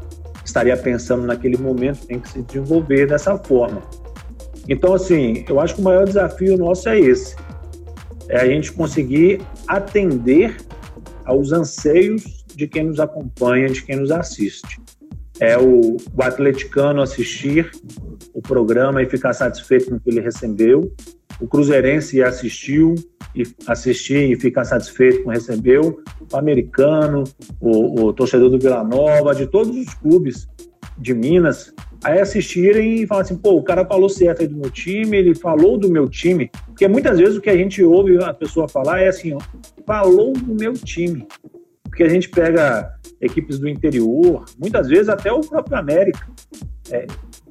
estaria 0.50 0.76
pensando 0.76 1.26
naquele 1.26 1.58
momento, 1.58 2.06
tem 2.06 2.20
que 2.20 2.30
se 2.30 2.42
desenvolver 2.42 3.08
dessa 3.08 3.38
forma. 3.38 3.82
Então, 4.68 4.94
assim, 4.94 5.44
eu 5.48 5.60
acho 5.60 5.76
que 5.76 5.82
o 5.82 5.84
maior 5.84 6.06
desafio 6.06 6.58
nosso 6.58 6.90
é 6.90 7.00
esse: 7.00 7.36
é 8.28 8.40
a 8.40 8.46
gente 8.46 8.72
conseguir 8.72 9.42
atender 9.68 10.58
aos 11.26 11.52
anseios 11.52 12.46
de 12.56 12.68
quem 12.68 12.84
nos 12.84 13.00
acompanha, 13.00 13.70
de 13.70 13.84
quem 13.84 13.96
nos 13.96 14.12
assiste. 14.12 14.80
É 15.40 15.58
o, 15.58 15.96
o 15.96 16.24
atleticano 16.24 17.02
assistir 17.02 17.72
o 18.34 18.42
programa 18.42 19.02
e 19.02 19.06
ficar 19.06 19.34
satisfeito 19.34 19.90
com 19.90 19.96
o 19.96 20.00
que 20.00 20.10
ele 20.10 20.20
recebeu, 20.20 20.94
o 21.40 21.48
cruzeirense 21.48 22.22
assistiu 22.22 22.96
e 23.36 23.44
assistir 23.68 24.32
e 24.32 24.36
ficar 24.36 24.66
satisfeito 24.66 25.24
com 25.24 25.30
recebeu, 25.30 26.02
o 26.32 26.38
americano, 26.38 27.24
o, 27.60 28.06
o 28.06 28.14
torcedor 28.14 28.50
do 28.50 28.60
Vila 28.60 28.84
Nova, 28.84 29.34
de 29.34 29.48
todos 29.48 29.76
os 29.76 29.94
clubes 29.94 30.48
de 30.98 31.14
Minas, 31.14 31.74
aí 32.04 32.20
assistirem 32.20 33.02
e 33.02 33.08
falar 33.08 33.22
assim, 33.22 33.38
pô, 33.38 33.52
o 33.52 33.64
cara 33.64 33.86
falou 33.86 34.10
certo 34.10 34.42
aí 34.42 34.48
do 34.48 34.58
meu 34.58 34.70
time, 34.70 35.18
ele 35.18 35.36
falou 35.36 35.78
do 35.78 35.90
meu 35.90 36.10
time, 36.10 36.50
porque 36.68 36.88
muitas 36.88 37.18
vezes 37.18 37.38
o 37.38 37.42
que 37.42 37.50
a 37.50 37.58
gente 37.58 37.84
ouve 37.84 38.22
a 38.24 38.34
pessoa 38.34 38.68
falar 38.68 39.02
é 39.02 39.08
assim, 39.08 39.34
ó, 39.34 39.40
falou 39.86 40.34
do 40.34 40.56
meu 40.56 40.74
time, 40.74 41.26
porque 41.84 42.04
a 42.04 42.10
gente 42.10 42.30
pega 42.30 42.94
equipes 43.22 43.60
do 43.60 43.68
interior, 43.68 44.46
muitas 44.58 44.88
vezes 44.88 45.10
até 45.10 45.32
o 45.32 45.42
próprio 45.42 45.78
América, 45.78 46.28
é, 46.92 47.06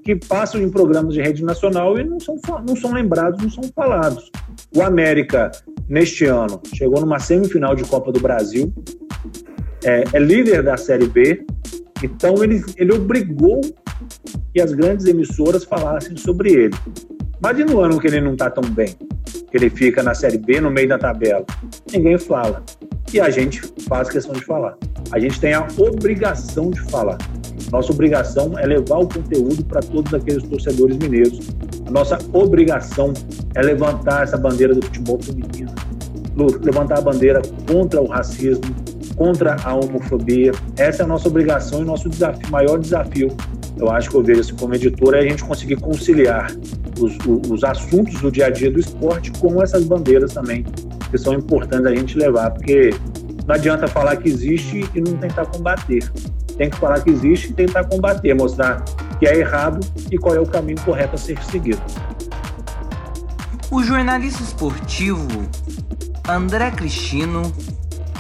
que 0.09 0.17
passam 0.17 0.63
em 0.63 0.71
programas 0.71 1.13
de 1.13 1.21
rede 1.21 1.45
nacional 1.45 1.99
e 1.99 2.03
não 2.03 2.19
são, 2.19 2.35
não 2.67 2.75
são 2.75 2.95
lembrados, 2.95 3.43
não 3.43 3.51
são 3.51 3.65
falados. 3.75 4.31
O 4.75 4.81
América, 4.81 5.51
neste 5.87 6.25
ano, 6.25 6.63
chegou 6.75 6.99
numa 7.03 7.19
semifinal 7.19 7.75
de 7.75 7.85
Copa 7.85 8.11
do 8.11 8.19
Brasil, 8.19 8.73
é, 9.85 10.05
é 10.11 10.19
líder 10.19 10.63
da 10.63 10.79
Série 10.79 11.07
B, 11.07 11.45
então 12.03 12.43
ele, 12.43 12.65
ele 12.79 12.95
obrigou 12.95 13.61
que 14.55 14.63
as 14.63 14.73
grandes 14.73 15.05
emissoras 15.05 15.65
falassem 15.65 16.17
sobre 16.17 16.55
ele. 16.55 16.75
Imagina 17.39 17.75
o 17.75 17.81
ano 17.83 18.01
que 18.01 18.07
ele 18.07 18.23
não 18.23 18.33
está 18.33 18.49
tão 18.49 18.65
bem, 18.65 18.97
que 19.27 19.59
ele 19.59 19.69
fica 19.69 20.03
na 20.03 20.15
Série 20.15 20.39
B, 20.39 20.59
no 20.59 20.71
meio 20.71 20.89
da 20.89 20.97
tabela. 20.97 21.45
Ninguém 21.93 22.17
fala. 22.17 22.65
E 23.13 23.21
a 23.21 23.29
gente 23.29 23.61
faz 23.87 24.09
questão 24.09 24.33
de 24.33 24.43
falar. 24.47 24.75
A 25.13 25.19
gente 25.19 25.39
tem 25.39 25.53
a 25.53 25.69
obrigação 25.77 26.71
de 26.71 26.81
falar. 26.91 27.19
Nossa 27.71 27.93
obrigação 27.93 28.59
é 28.59 28.67
levar 28.67 28.99
o 28.99 29.09
conteúdo 29.09 29.65
para 29.65 29.81
todos 29.81 30.13
aqueles 30.15 30.43
torcedores 30.45 30.97
mineiros. 30.97 31.41
A 31.87 31.91
nossa 31.91 32.19
obrigação 32.33 33.13
é 33.55 33.63
levantar 33.63 34.25
essa 34.25 34.39
bandeira 34.39 34.75
do 34.75 34.83
futebol 34.83 35.19
feminino, 35.23 35.73
levantar 36.63 36.99
a 36.99 37.03
bandeira 37.03 37.43
contra 37.71 38.01
o 38.01 38.07
racismo, 38.07 38.65
contra 39.17 39.57
a 39.65 39.75
homofobia. 39.75 40.53
Essa 40.79 41.03
é 41.03 41.05
a 41.05 41.09
nossa 41.09 41.29
obrigação 41.29 41.83
e 41.83 41.85
nosso 41.85 42.09
desafio, 42.09 42.51
maior 42.51 42.79
desafio. 42.79 43.29
Eu 43.77 43.91
acho 43.91 44.11
que 44.11 44.17
eu 44.17 44.23
vejo 44.23 44.41
assim 44.41 44.55
como 44.57 44.75
editor 44.75 45.15
é 45.15 45.19
a 45.19 45.23
gente 45.23 45.45
conseguir 45.45 45.77
conciliar 45.77 46.51
os, 46.99 47.17
os 47.51 47.63
assuntos 47.63 48.21
do 48.21 48.31
dia 48.31 48.47
a 48.47 48.51
dia 48.51 48.71
do 48.71 48.81
esporte 48.81 49.31
com 49.33 49.63
essas 49.63 49.85
bandeiras 49.85 50.33
também, 50.33 50.65
que 51.11 51.19
são 51.19 51.35
importantes 51.35 51.87
a 51.87 51.95
gente 51.95 52.19
levar, 52.19 52.51
porque 52.51 52.91
não 53.47 53.55
adianta 53.55 53.87
falar 53.87 54.17
que 54.17 54.29
existe 54.29 54.85
e 54.95 55.01
não 55.01 55.17
tentar 55.17 55.47
combater. 55.47 56.11
Tem 56.59 56.69
que 56.69 56.77
falar 56.77 57.01
que 57.01 57.11
existe 57.11 57.51
e 57.51 57.53
tentar 57.55 57.85
combater, 57.85 58.35
mostrar 58.35 58.85
que 59.19 59.27
é 59.27 59.39
errado 59.39 59.81
e 60.11 60.19
qual 60.19 60.35
é 60.35 60.41
o 60.41 60.47
caminho 60.47 60.81
correto 60.83 61.15
a 61.15 61.19
ser 61.19 61.43
seguido. 61.45 61.81
O 63.71 63.83
jornalista 63.83 64.43
esportivo 64.43 65.49
André 66.29 66.71
Cristino 66.73 67.53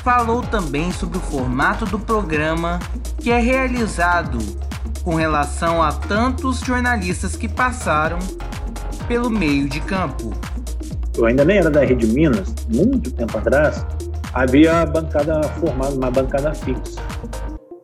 falou 0.03 0.42
também 0.42 0.90
sobre 0.92 1.18
o 1.18 1.20
formato 1.20 1.85
do 1.85 1.98
programa 1.98 2.79
que 3.18 3.31
é 3.31 3.38
realizado 3.38 4.38
com 5.03 5.14
relação 5.14 5.83
a 5.83 5.92
tantos 5.92 6.61
jornalistas 6.61 7.35
que 7.35 7.48
passaram 7.48 8.18
pelo 9.07 9.29
meio 9.29 9.68
de 9.68 9.81
campo. 9.81 10.33
Eu 11.16 11.27
ainda 11.27 11.44
nem 11.44 11.59
era 11.59 11.70
da 11.70 11.85
Rede 11.85 12.07
Minas, 12.07 12.55
muito 12.68 13.11
tempo 13.11 13.37
atrás, 13.38 13.85
havia 14.33 14.87
bancada 14.87 15.42
formada, 15.42 15.94
uma 15.94 16.11
bancada 16.11 16.55
fixa. 16.55 17.01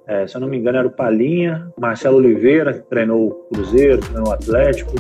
É, 0.07 0.27
se 0.27 0.37
eu 0.37 0.41
não 0.41 0.49
me 0.49 0.59
engano, 0.59 0.79
era 0.79 0.87
o 0.87 0.91
Palinha, 0.91 1.73
Marcelo 1.81 2.19
Oliveira, 2.19 2.75
que 2.75 2.83
treinou 2.83 3.29
o 3.29 3.31
Cruzeiro, 3.55 4.03
treinou 4.03 4.29
o 4.29 4.33
Atlético, 4.33 4.93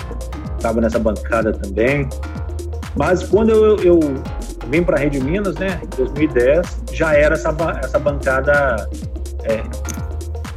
estava 0.57 0.81
nessa 0.81 0.99
bancada 0.99 1.53
também. 1.53 2.09
Mas 2.97 3.23
quando 3.23 3.51
eu, 3.51 3.77
eu 3.83 4.01
vim 4.71 4.83
para 4.83 4.97
a 4.97 5.01
Rede 5.01 5.21
Minas, 5.21 5.57
né, 5.57 5.81
em 5.83 5.97
2010, 5.97 6.85
já 6.93 7.15
era 7.15 7.35
essa, 7.35 7.55
essa 7.83 7.99
bancada 7.99 8.89
é, 9.45 9.63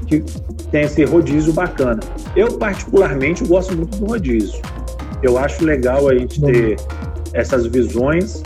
que 0.08 0.24
tem 0.72 0.84
esse 0.84 1.04
rodízio 1.04 1.52
bacana. 1.52 2.00
Eu, 2.36 2.58
particularmente, 2.58 3.44
gosto 3.46 3.76
muito 3.76 3.98
do 3.98 4.06
rodízio. 4.06 4.62
Eu 5.22 5.38
acho 5.38 5.66
legal 5.66 6.08
a 6.08 6.16
gente 6.16 6.40
ter 6.40 6.78
essas 7.34 7.66
visões. 7.66 8.42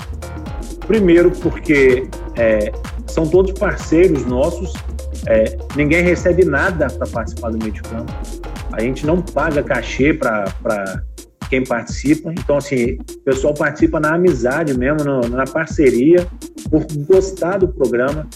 Primeiro, 0.87 1.31
porque 1.31 2.07
é, 2.35 2.71
são 3.05 3.27
todos 3.27 3.51
parceiros 3.51 4.25
nossos, 4.25 4.73
é, 5.27 5.57
ninguém 5.75 6.03
recebe 6.03 6.43
nada 6.43 6.87
para 6.87 7.07
participar 7.07 7.51
do 7.51 7.57
meio 7.57 7.71
de 7.71 7.81
campo. 7.81 8.11
A 8.71 8.81
gente 8.81 9.05
não 9.05 9.21
paga 9.21 9.61
cachê 9.61 10.13
para 10.13 10.45
quem 11.49 11.63
participa. 11.63 12.31
Então, 12.31 12.57
assim, 12.57 12.93
o 12.93 13.19
pessoal 13.25 13.53
participa 13.53 13.99
na 13.99 14.15
amizade 14.15 14.77
mesmo, 14.77 15.03
no, 15.03 15.21
na 15.27 15.43
parceria, 15.43 16.25
por 16.69 16.85
gostar 17.05 17.57
do 17.57 17.67
programa. 17.67 18.27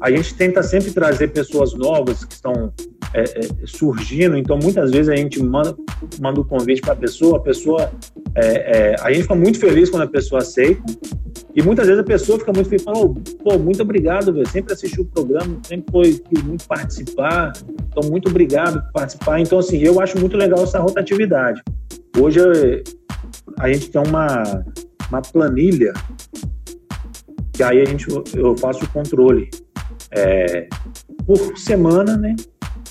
A 0.00 0.10
gente 0.10 0.34
tenta 0.34 0.62
sempre 0.62 0.90
trazer 0.90 1.28
pessoas 1.28 1.74
novas 1.74 2.24
que 2.24 2.34
estão 2.34 2.72
é, 3.14 3.22
é, 3.22 3.48
surgindo, 3.64 4.36
então 4.36 4.58
muitas 4.60 4.90
vezes 4.90 5.08
a 5.08 5.14
gente 5.14 5.40
manda, 5.40 5.76
manda 6.20 6.40
o 6.40 6.42
um 6.42 6.46
convite 6.46 6.80
para 6.80 6.94
a 6.94 6.96
pessoa, 6.96 7.36
a 7.36 7.40
pessoa. 7.40 7.92
É, 8.34 8.46
é, 8.46 8.96
a 9.00 9.12
gente 9.12 9.22
fica 9.22 9.36
muito 9.36 9.60
feliz 9.60 9.88
quando 9.88 10.02
a 10.02 10.08
pessoa 10.08 10.40
aceita. 10.40 10.82
E 11.54 11.62
muitas 11.62 11.86
vezes 11.86 12.00
a 12.00 12.04
pessoa 12.04 12.36
fica 12.40 12.52
muito 12.52 12.68
feliz, 12.68 12.82
fala, 12.82 12.98
oh, 12.98 13.14
pô, 13.44 13.56
muito 13.56 13.82
obrigado, 13.82 14.32
velho. 14.32 14.48
Sempre 14.48 14.72
assisti 14.72 15.00
o 15.00 15.04
programa, 15.04 15.60
sempre 15.64 15.92
foi 15.92 16.18
quis 16.18 16.42
muito 16.42 16.66
participar. 16.66 17.52
Então, 17.88 18.10
muito 18.10 18.28
obrigado 18.28 18.82
por 18.82 18.92
participar. 18.92 19.38
Então, 19.38 19.60
assim, 19.60 19.78
eu 19.78 20.00
acho 20.00 20.18
muito 20.18 20.36
legal 20.36 20.64
essa 20.64 20.80
rotatividade. 20.80 21.62
Hoje 22.18 22.40
a 23.60 23.72
gente 23.72 23.90
tem 23.90 24.02
uma, 24.04 24.64
uma 25.08 25.22
planilha 25.22 25.92
que 27.52 27.62
aí 27.62 27.80
a 27.80 27.84
gente, 27.84 28.08
eu 28.34 28.56
faço 28.56 28.84
o 28.84 28.88
controle 28.88 29.48
é, 30.10 30.66
por 31.26 31.56
semana, 31.56 32.16
né? 32.16 32.34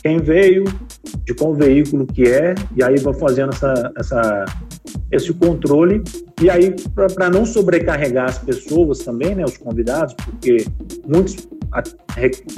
Quem 0.01 0.17
veio, 0.17 0.65
de 1.23 1.33
qual 1.33 1.53
veículo 1.53 2.05
que 2.05 2.23
é, 2.23 2.55
e 2.75 2.83
aí 2.83 2.97
vou 2.97 3.13
fazendo 3.13 3.53
essa, 3.53 3.91
essa, 3.97 4.45
esse 5.11 5.33
controle. 5.33 6.03
E 6.41 6.49
aí, 6.49 6.75
para 7.15 7.29
não 7.29 7.45
sobrecarregar 7.45 8.25
as 8.25 8.37
pessoas 8.37 8.99
também, 8.99 9.33
né, 9.33 9.45
os 9.45 9.57
convidados, 9.57 10.13
porque 10.15 10.65
muitos 11.07 11.47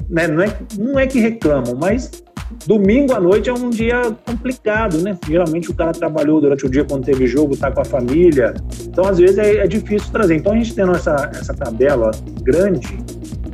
né, 0.09 0.27
não, 0.27 0.41
é, 0.41 0.57
não 0.77 0.99
é 0.99 1.05
que 1.05 1.19
reclamam, 1.19 1.75
mas 1.79 2.23
Domingo 2.65 3.13
à 3.13 3.19
noite 3.19 3.49
é 3.49 3.53
um 3.53 3.69
dia 3.69 4.15
complicado, 4.25 4.99
né? 4.99 5.17
Geralmente 5.27 5.71
o 5.71 5.73
cara 5.73 5.91
trabalhou 5.91 6.39
durante 6.39 6.65
o 6.65 6.69
dia 6.69 6.85
quando 6.85 7.03
teve 7.03 7.25
jogo, 7.25 7.57
tá 7.57 7.71
com 7.71 7.81
a 7.81 7.85
família. 7.85 8.53
Então, 8.83 9.05
às 9.05 9.17
vezes, 9.17 9.37
é, 9.37 9.57
é 9.57 9.67
difícil 9.67 10.11
trazer. 10.11 10.35
Então, 10.35 10.53
a 10.53 10.55
gente 10.55 10.73
tendo 10.73 10.91
essa, 10.91 11.31
essa 11.33 11.53
tabela 11.53 12.11
grande 12.43 12.97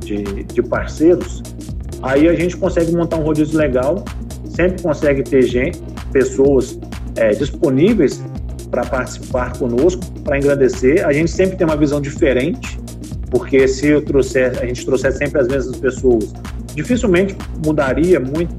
de, 0.04 0.44
de 0.44 0.62
parceiros, 0.62 1.42
aí 2.02 2.28
a 2.28 2.34
gente 2.34 2.58
consegue 2.58 2.92
montar 2.92 3.18
um 3.18 3.24
rodízio 3.24 3.58
legal, 3.58 4.04
sempre 4.46 4.82
consegue 4.82 5.24
ter 5.24 5.44
gente, 5.44 5.80
pessoas 6.12 6.80
é, 7.16 7.30
disponíveis 7.30 8.22
para 8.70 8.86
participar 8.86 9.58
conosco, 9.58 10.02
para 10.24 10.38
engrandecer. 10.38 11.06
A 11.06 11.12
gente 11.12 11.32
sempre 11.32 11.58
tem 11.58 11.66
uma 11.66 11.78
visão 11.78 12.00
diferente, 12.00 12.80
porque 13.30 13.68
se 13.68 13.88
eu 13.88 14.02
trouxer, 14.02 14.58
a 14.62 14.66
gente 14.66 14.86
trouxer 14.86 15.12
sempre 15.12 15.42
as 15.42 15.48
mesmas 15.48 15.78
pessoas, 15.78 16.34
dificilmente 16.74 17.36
mudaria 17.66 18.20
muito 18.20 18.54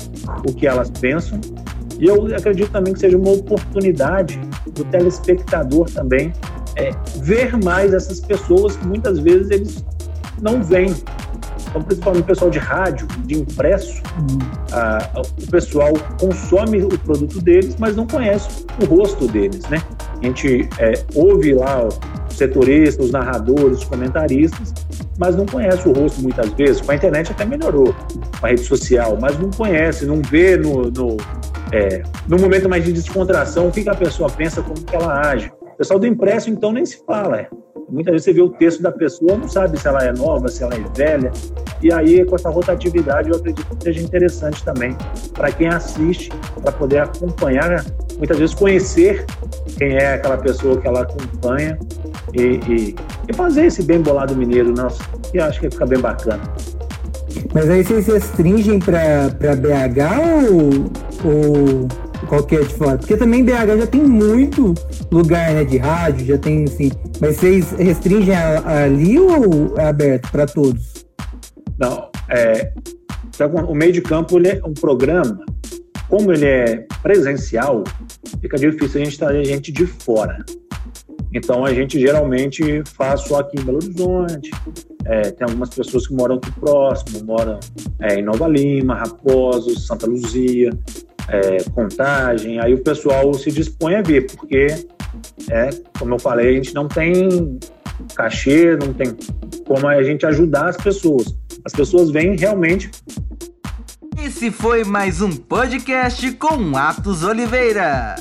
o 0.47 0.53
que 0.53 0.67
elas 0.67 0.91
pensam. 0.91 1.41
E 1.99 2.07
eu 2.07 2.27
acredito 2.35 2.71
também 2.71 2.93
que 2.93 3.01
seja 3.01 3.17
uma 3.17 3.31
oportunidade 3.31 4.39
do 4.75 4.85
telespectador 4.85 5.89
também 5.91 6.33
é, 6.77 6.91
ver 7.21 7.57
mais 7.63 7.93
essas 7.93 8.21
pessoas 8.21 8.77
que 8.77 8.87
muitas 8.87 9.19
vezes 9.19 9.51
eles 9.51 9.85
não 10.41 10.63
veem. 10.63 10.95
Então, 11.73 11.83
principalmente 11.83 12.23
o 12.25 12.27
pessoal 12.27 12.51
de 12.51 12.59
rádio, 12.59 13.09
de 13.25 13.39
impresso, 13.39 14.03
uhum. 14.19 14.39
ah, 14.73 15.23
o 15.43 15.51
pessoal 15.51 15.91
consome 16.21 16.83
o 16.83 16.99
produto 16.99 17.41
deles, 17.41 17.77
mas 17.79 17.97
não 17.97 18.07
conhece 18.07 18.67
o 18.79 18.85
rosto 18.85 19.27
deles, 19.27 19.67
né? 19.71 19.83
A 20.21 20.27
gente 20.27 20.69
é, 20.79 20.93
ouve 21.15 21.55
lá 21.55 21.89
os 21.89 21.99
setoristas, 22.37 23.07
os 23.07 23.11
narradores, 23.11 23.79
os 23.79 23.85
comentaristas, 23.85 24.75
mas 25.19 25.35
não 25.35 25.47
conhece 25.47 25.89
o 25.89 25.93
rosto 25.93 26.21
muitas 26.21 26.51
vezes. 26.51 26.83
Com 26.83 26.93
a 26.93 26.95
internet 26.95 27.33
até 27.33 27.47
melhorou, 27.47 27.95
com 28.39 28.47
a 28.47 28.51
rede 28.51 28.65
social, 28.65 29.17
mas 29.19 29.39
não 29.39 29.51
conhece, 29.51 30.05
não 30.05 30.21
vê 30.21 30.59
no, 30.59 30.91
no, 30.91 31.17
é, 31.73 32.03
no 32.29 32.39
momento 32.39 32.69
mais 32.69 32.85
de 32.85 32.93
descontração 32.93 33.69
o 33.69 33.73
que, 33.73 33.83
que 33.83 33.89
a 33.89 33.95
pessoa 33.95 34.29
pensa, 34.29 34.61
como 34.61 34.79
que 34.79 34.95
ela 34.95 35.27
age. 35.27 35.51
Pessoal 35.83 35.99
do 35.99 36.07
impresso, 36.07 36.49
então, 36.49 36.71
nem 36.71 36.87
se 36.87 37.05
fala. 37.05 37.41
É. 37.41 37.49
Muitas 37.89 38.13
vezes 38.13 38.25
você 38.27 38.33
vê 38.33 38.41
o 38.41 38.51
texto 38.51 38.81
da 38.81 38.93
pessoa, 38.93 39.37
não 39.37 39.49
sabe 39.49 39.77
se 39.77 39.89
ela 39.89 39.99
é 40.05 40.13
nova, 40.13 40.47
se 40.47 40.63
ela 40.63 40.73
é 40.77 40.97
velha. 40.97 41.33
E 41.83 41.93
aí, 41.93 42.25
com 42.25 42.37
essa 42.37 42.51
rotatividade, 42.51 43.31
eu 43.31 43.35
acredito 43.35 43.67
que 43.77 43.83
seja 43.83 44.01
interessante 44.01 44.65
também 44.65 44.97
para 45.35 45.51
quem 45.51 45.67
assiste, 45.67 46.31
para 46.63 46.71
poder 46.71 46.99
acompanhar, 47.01 47.85
muitas 48.17 48.39
vezes 48.39 48.55
conhecer 48.55 49.27
quem 49.77 49.97
é 49.97 50.15
aquela 50.15 50.39
pessoa 50.39 50.81
que 50.81 50.87
ela 50.87 51.03
acompanha 51.03 51.77
e, 52.33 52.43
e, 52.43 52.97
e 53.29 53.35
fazer 53.35 53.67
esse 53.67 53.83
bem 53.83 54.01
bolado 54.01 54.37
mineiro, 54.37 54.73
nossa, 54.73 55.03
que 55.33 55.41
acho 55.41 55.59
que 55.59 55.69
fica 55.69 55.85
bem 55.85 55.99
bacana. 55.99 56.43
Mas 57.53 57.69
aí 57.69 57.83
vocês 57.83 58.07
restringem 58.07 58.79
para 58.79 59.31
BH 59.57 60.49
ou, 60.49 61.29
ou 61.29 61.89
qualquer 62.29 62.65
de 62.67 62.75
fora? 62.75 62.97
Porque 62.99 63.17
também 63.17 63.45
BH 63.45 63.79
já 63.81 63.87
tem 63.89 64.03
muito 64.05 64.75
lugar 65.13 65.53
né, 65.53 65.65
de 65.65 65.77
rádio, 65.77 66.27
já 66.27 66.39
tem 66.39 66.65
assim. 66.65 66.91
Mas 67.21 67.37
vocês 67.37 67.73
restringem 67.73 68.35
ali 68.35 69.19
ou 69.19 69.79
é 69.79 69.87
aberto 69.87 70.31
para 70.31 70.47
todos? 70.47 71.05
Não, 71.79 72.11
é, 72.31 72.73
o 73.69 73.75
meio 73.75 73.93
de 73.93 74.01
campo 74.01 74.39
ele 74.39 74.49
é 74.49 74.61
um 74.65 74.75
programa, 74.75 75.39
como 76.09 76.33
ele 76.33 76.47
é 76.47 76.87
presencial, 77.03 77.85
fica 78.41 78.57
difícil 78.57 79.01
a 79.01 79.05
gente 79.05 79.19
trazer 79.19 79.45
gente 79.45 79.73
de 79.73 79.87
fora. 79.87 80.45
Então 81.35 81.65
a 81.65 81.73
gente 81.73 81.99
geralmente 81.99 82.83
faz 82.95 83.23
só 83.23 83.41
aqui 83.41 83.59
em 83.59 83.65
Belo 83.65 83.79
Horizonte. 83.79 84.51
É, 85.07 85.31
tem 85.31 85.47
algumas 85.47 85.71
pessoas 85.71 86.07
que 86.07 86.15
moram 86.15 86.37
aqui 86.37 86.53
próximo, 86.53 87.25
moram 87.25 87.59
é, 88.01 88.21
em 88.21 88.23
Nova 88.23 88.47
Lima, 88.47 88.95
Raposos, 88.95 89.87
Santa 89.87 90.07
Luzia 90.07 90.71
é, 91.29 91.63
contagem, 91.71 92.61
aí 92.61 92.75
o 92.75 92.83
pessoal 92.83 93.33
se 93.35 93.51
dispõe 93.51 93.97
a 93.97 94.03
ver, 94.03 94.27
porque, 94.33 94.67
é, 95.51 95.71
como 95.99 96.15
eu 96.15 96.19
falei, 96.19 96.51
a 96.51 96.53
gente 96.53 96.75
não 96.75 96.89
tem 96.89 97.59
cachê, 98.15 98.77
não 98.77 98.93
tem 98.93 99.17
como 99.67 99.87
a 99.87 100.03
gente 100.03 100.27
ajudar 100.27 100.69
as 100.69 100.77
pessoas. 100.77 101.35
As 101.65 101.73
pessoas 101.73 102.11
vêm 102.11 102.37
realmente. 102.37 102.91
Esse 104.19 104.51
foi 104.51 104.85
mais 104.85 105.21
um 105.21 105.31
podcast 105.31 106.31
com 106.33 106.77
Atos 106.77 107.23
Oliveira. 107.23 108.17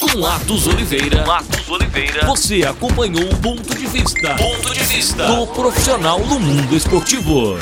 Com 0.00 0.26
Atos 0.26 0.66
Oliveira. 0.66 1.22
Atos 1.22 1.68
Oliveira. 1.68 2.26
Você 2.26 2.64
acompanhou 2.64 3.24
o 3.24 3.36
ponto 3.40 3.74
de 3.74 3.86
vista. 3.86 4.34
Ponto 4.36 4.74
de 4.74 4.84
vista 4.84 5.26
do 5.26 5.46
profissional 5.48 6.18
no 6.20 6.38
mundo 6.38 6.76
esportivo. 6.76 7.56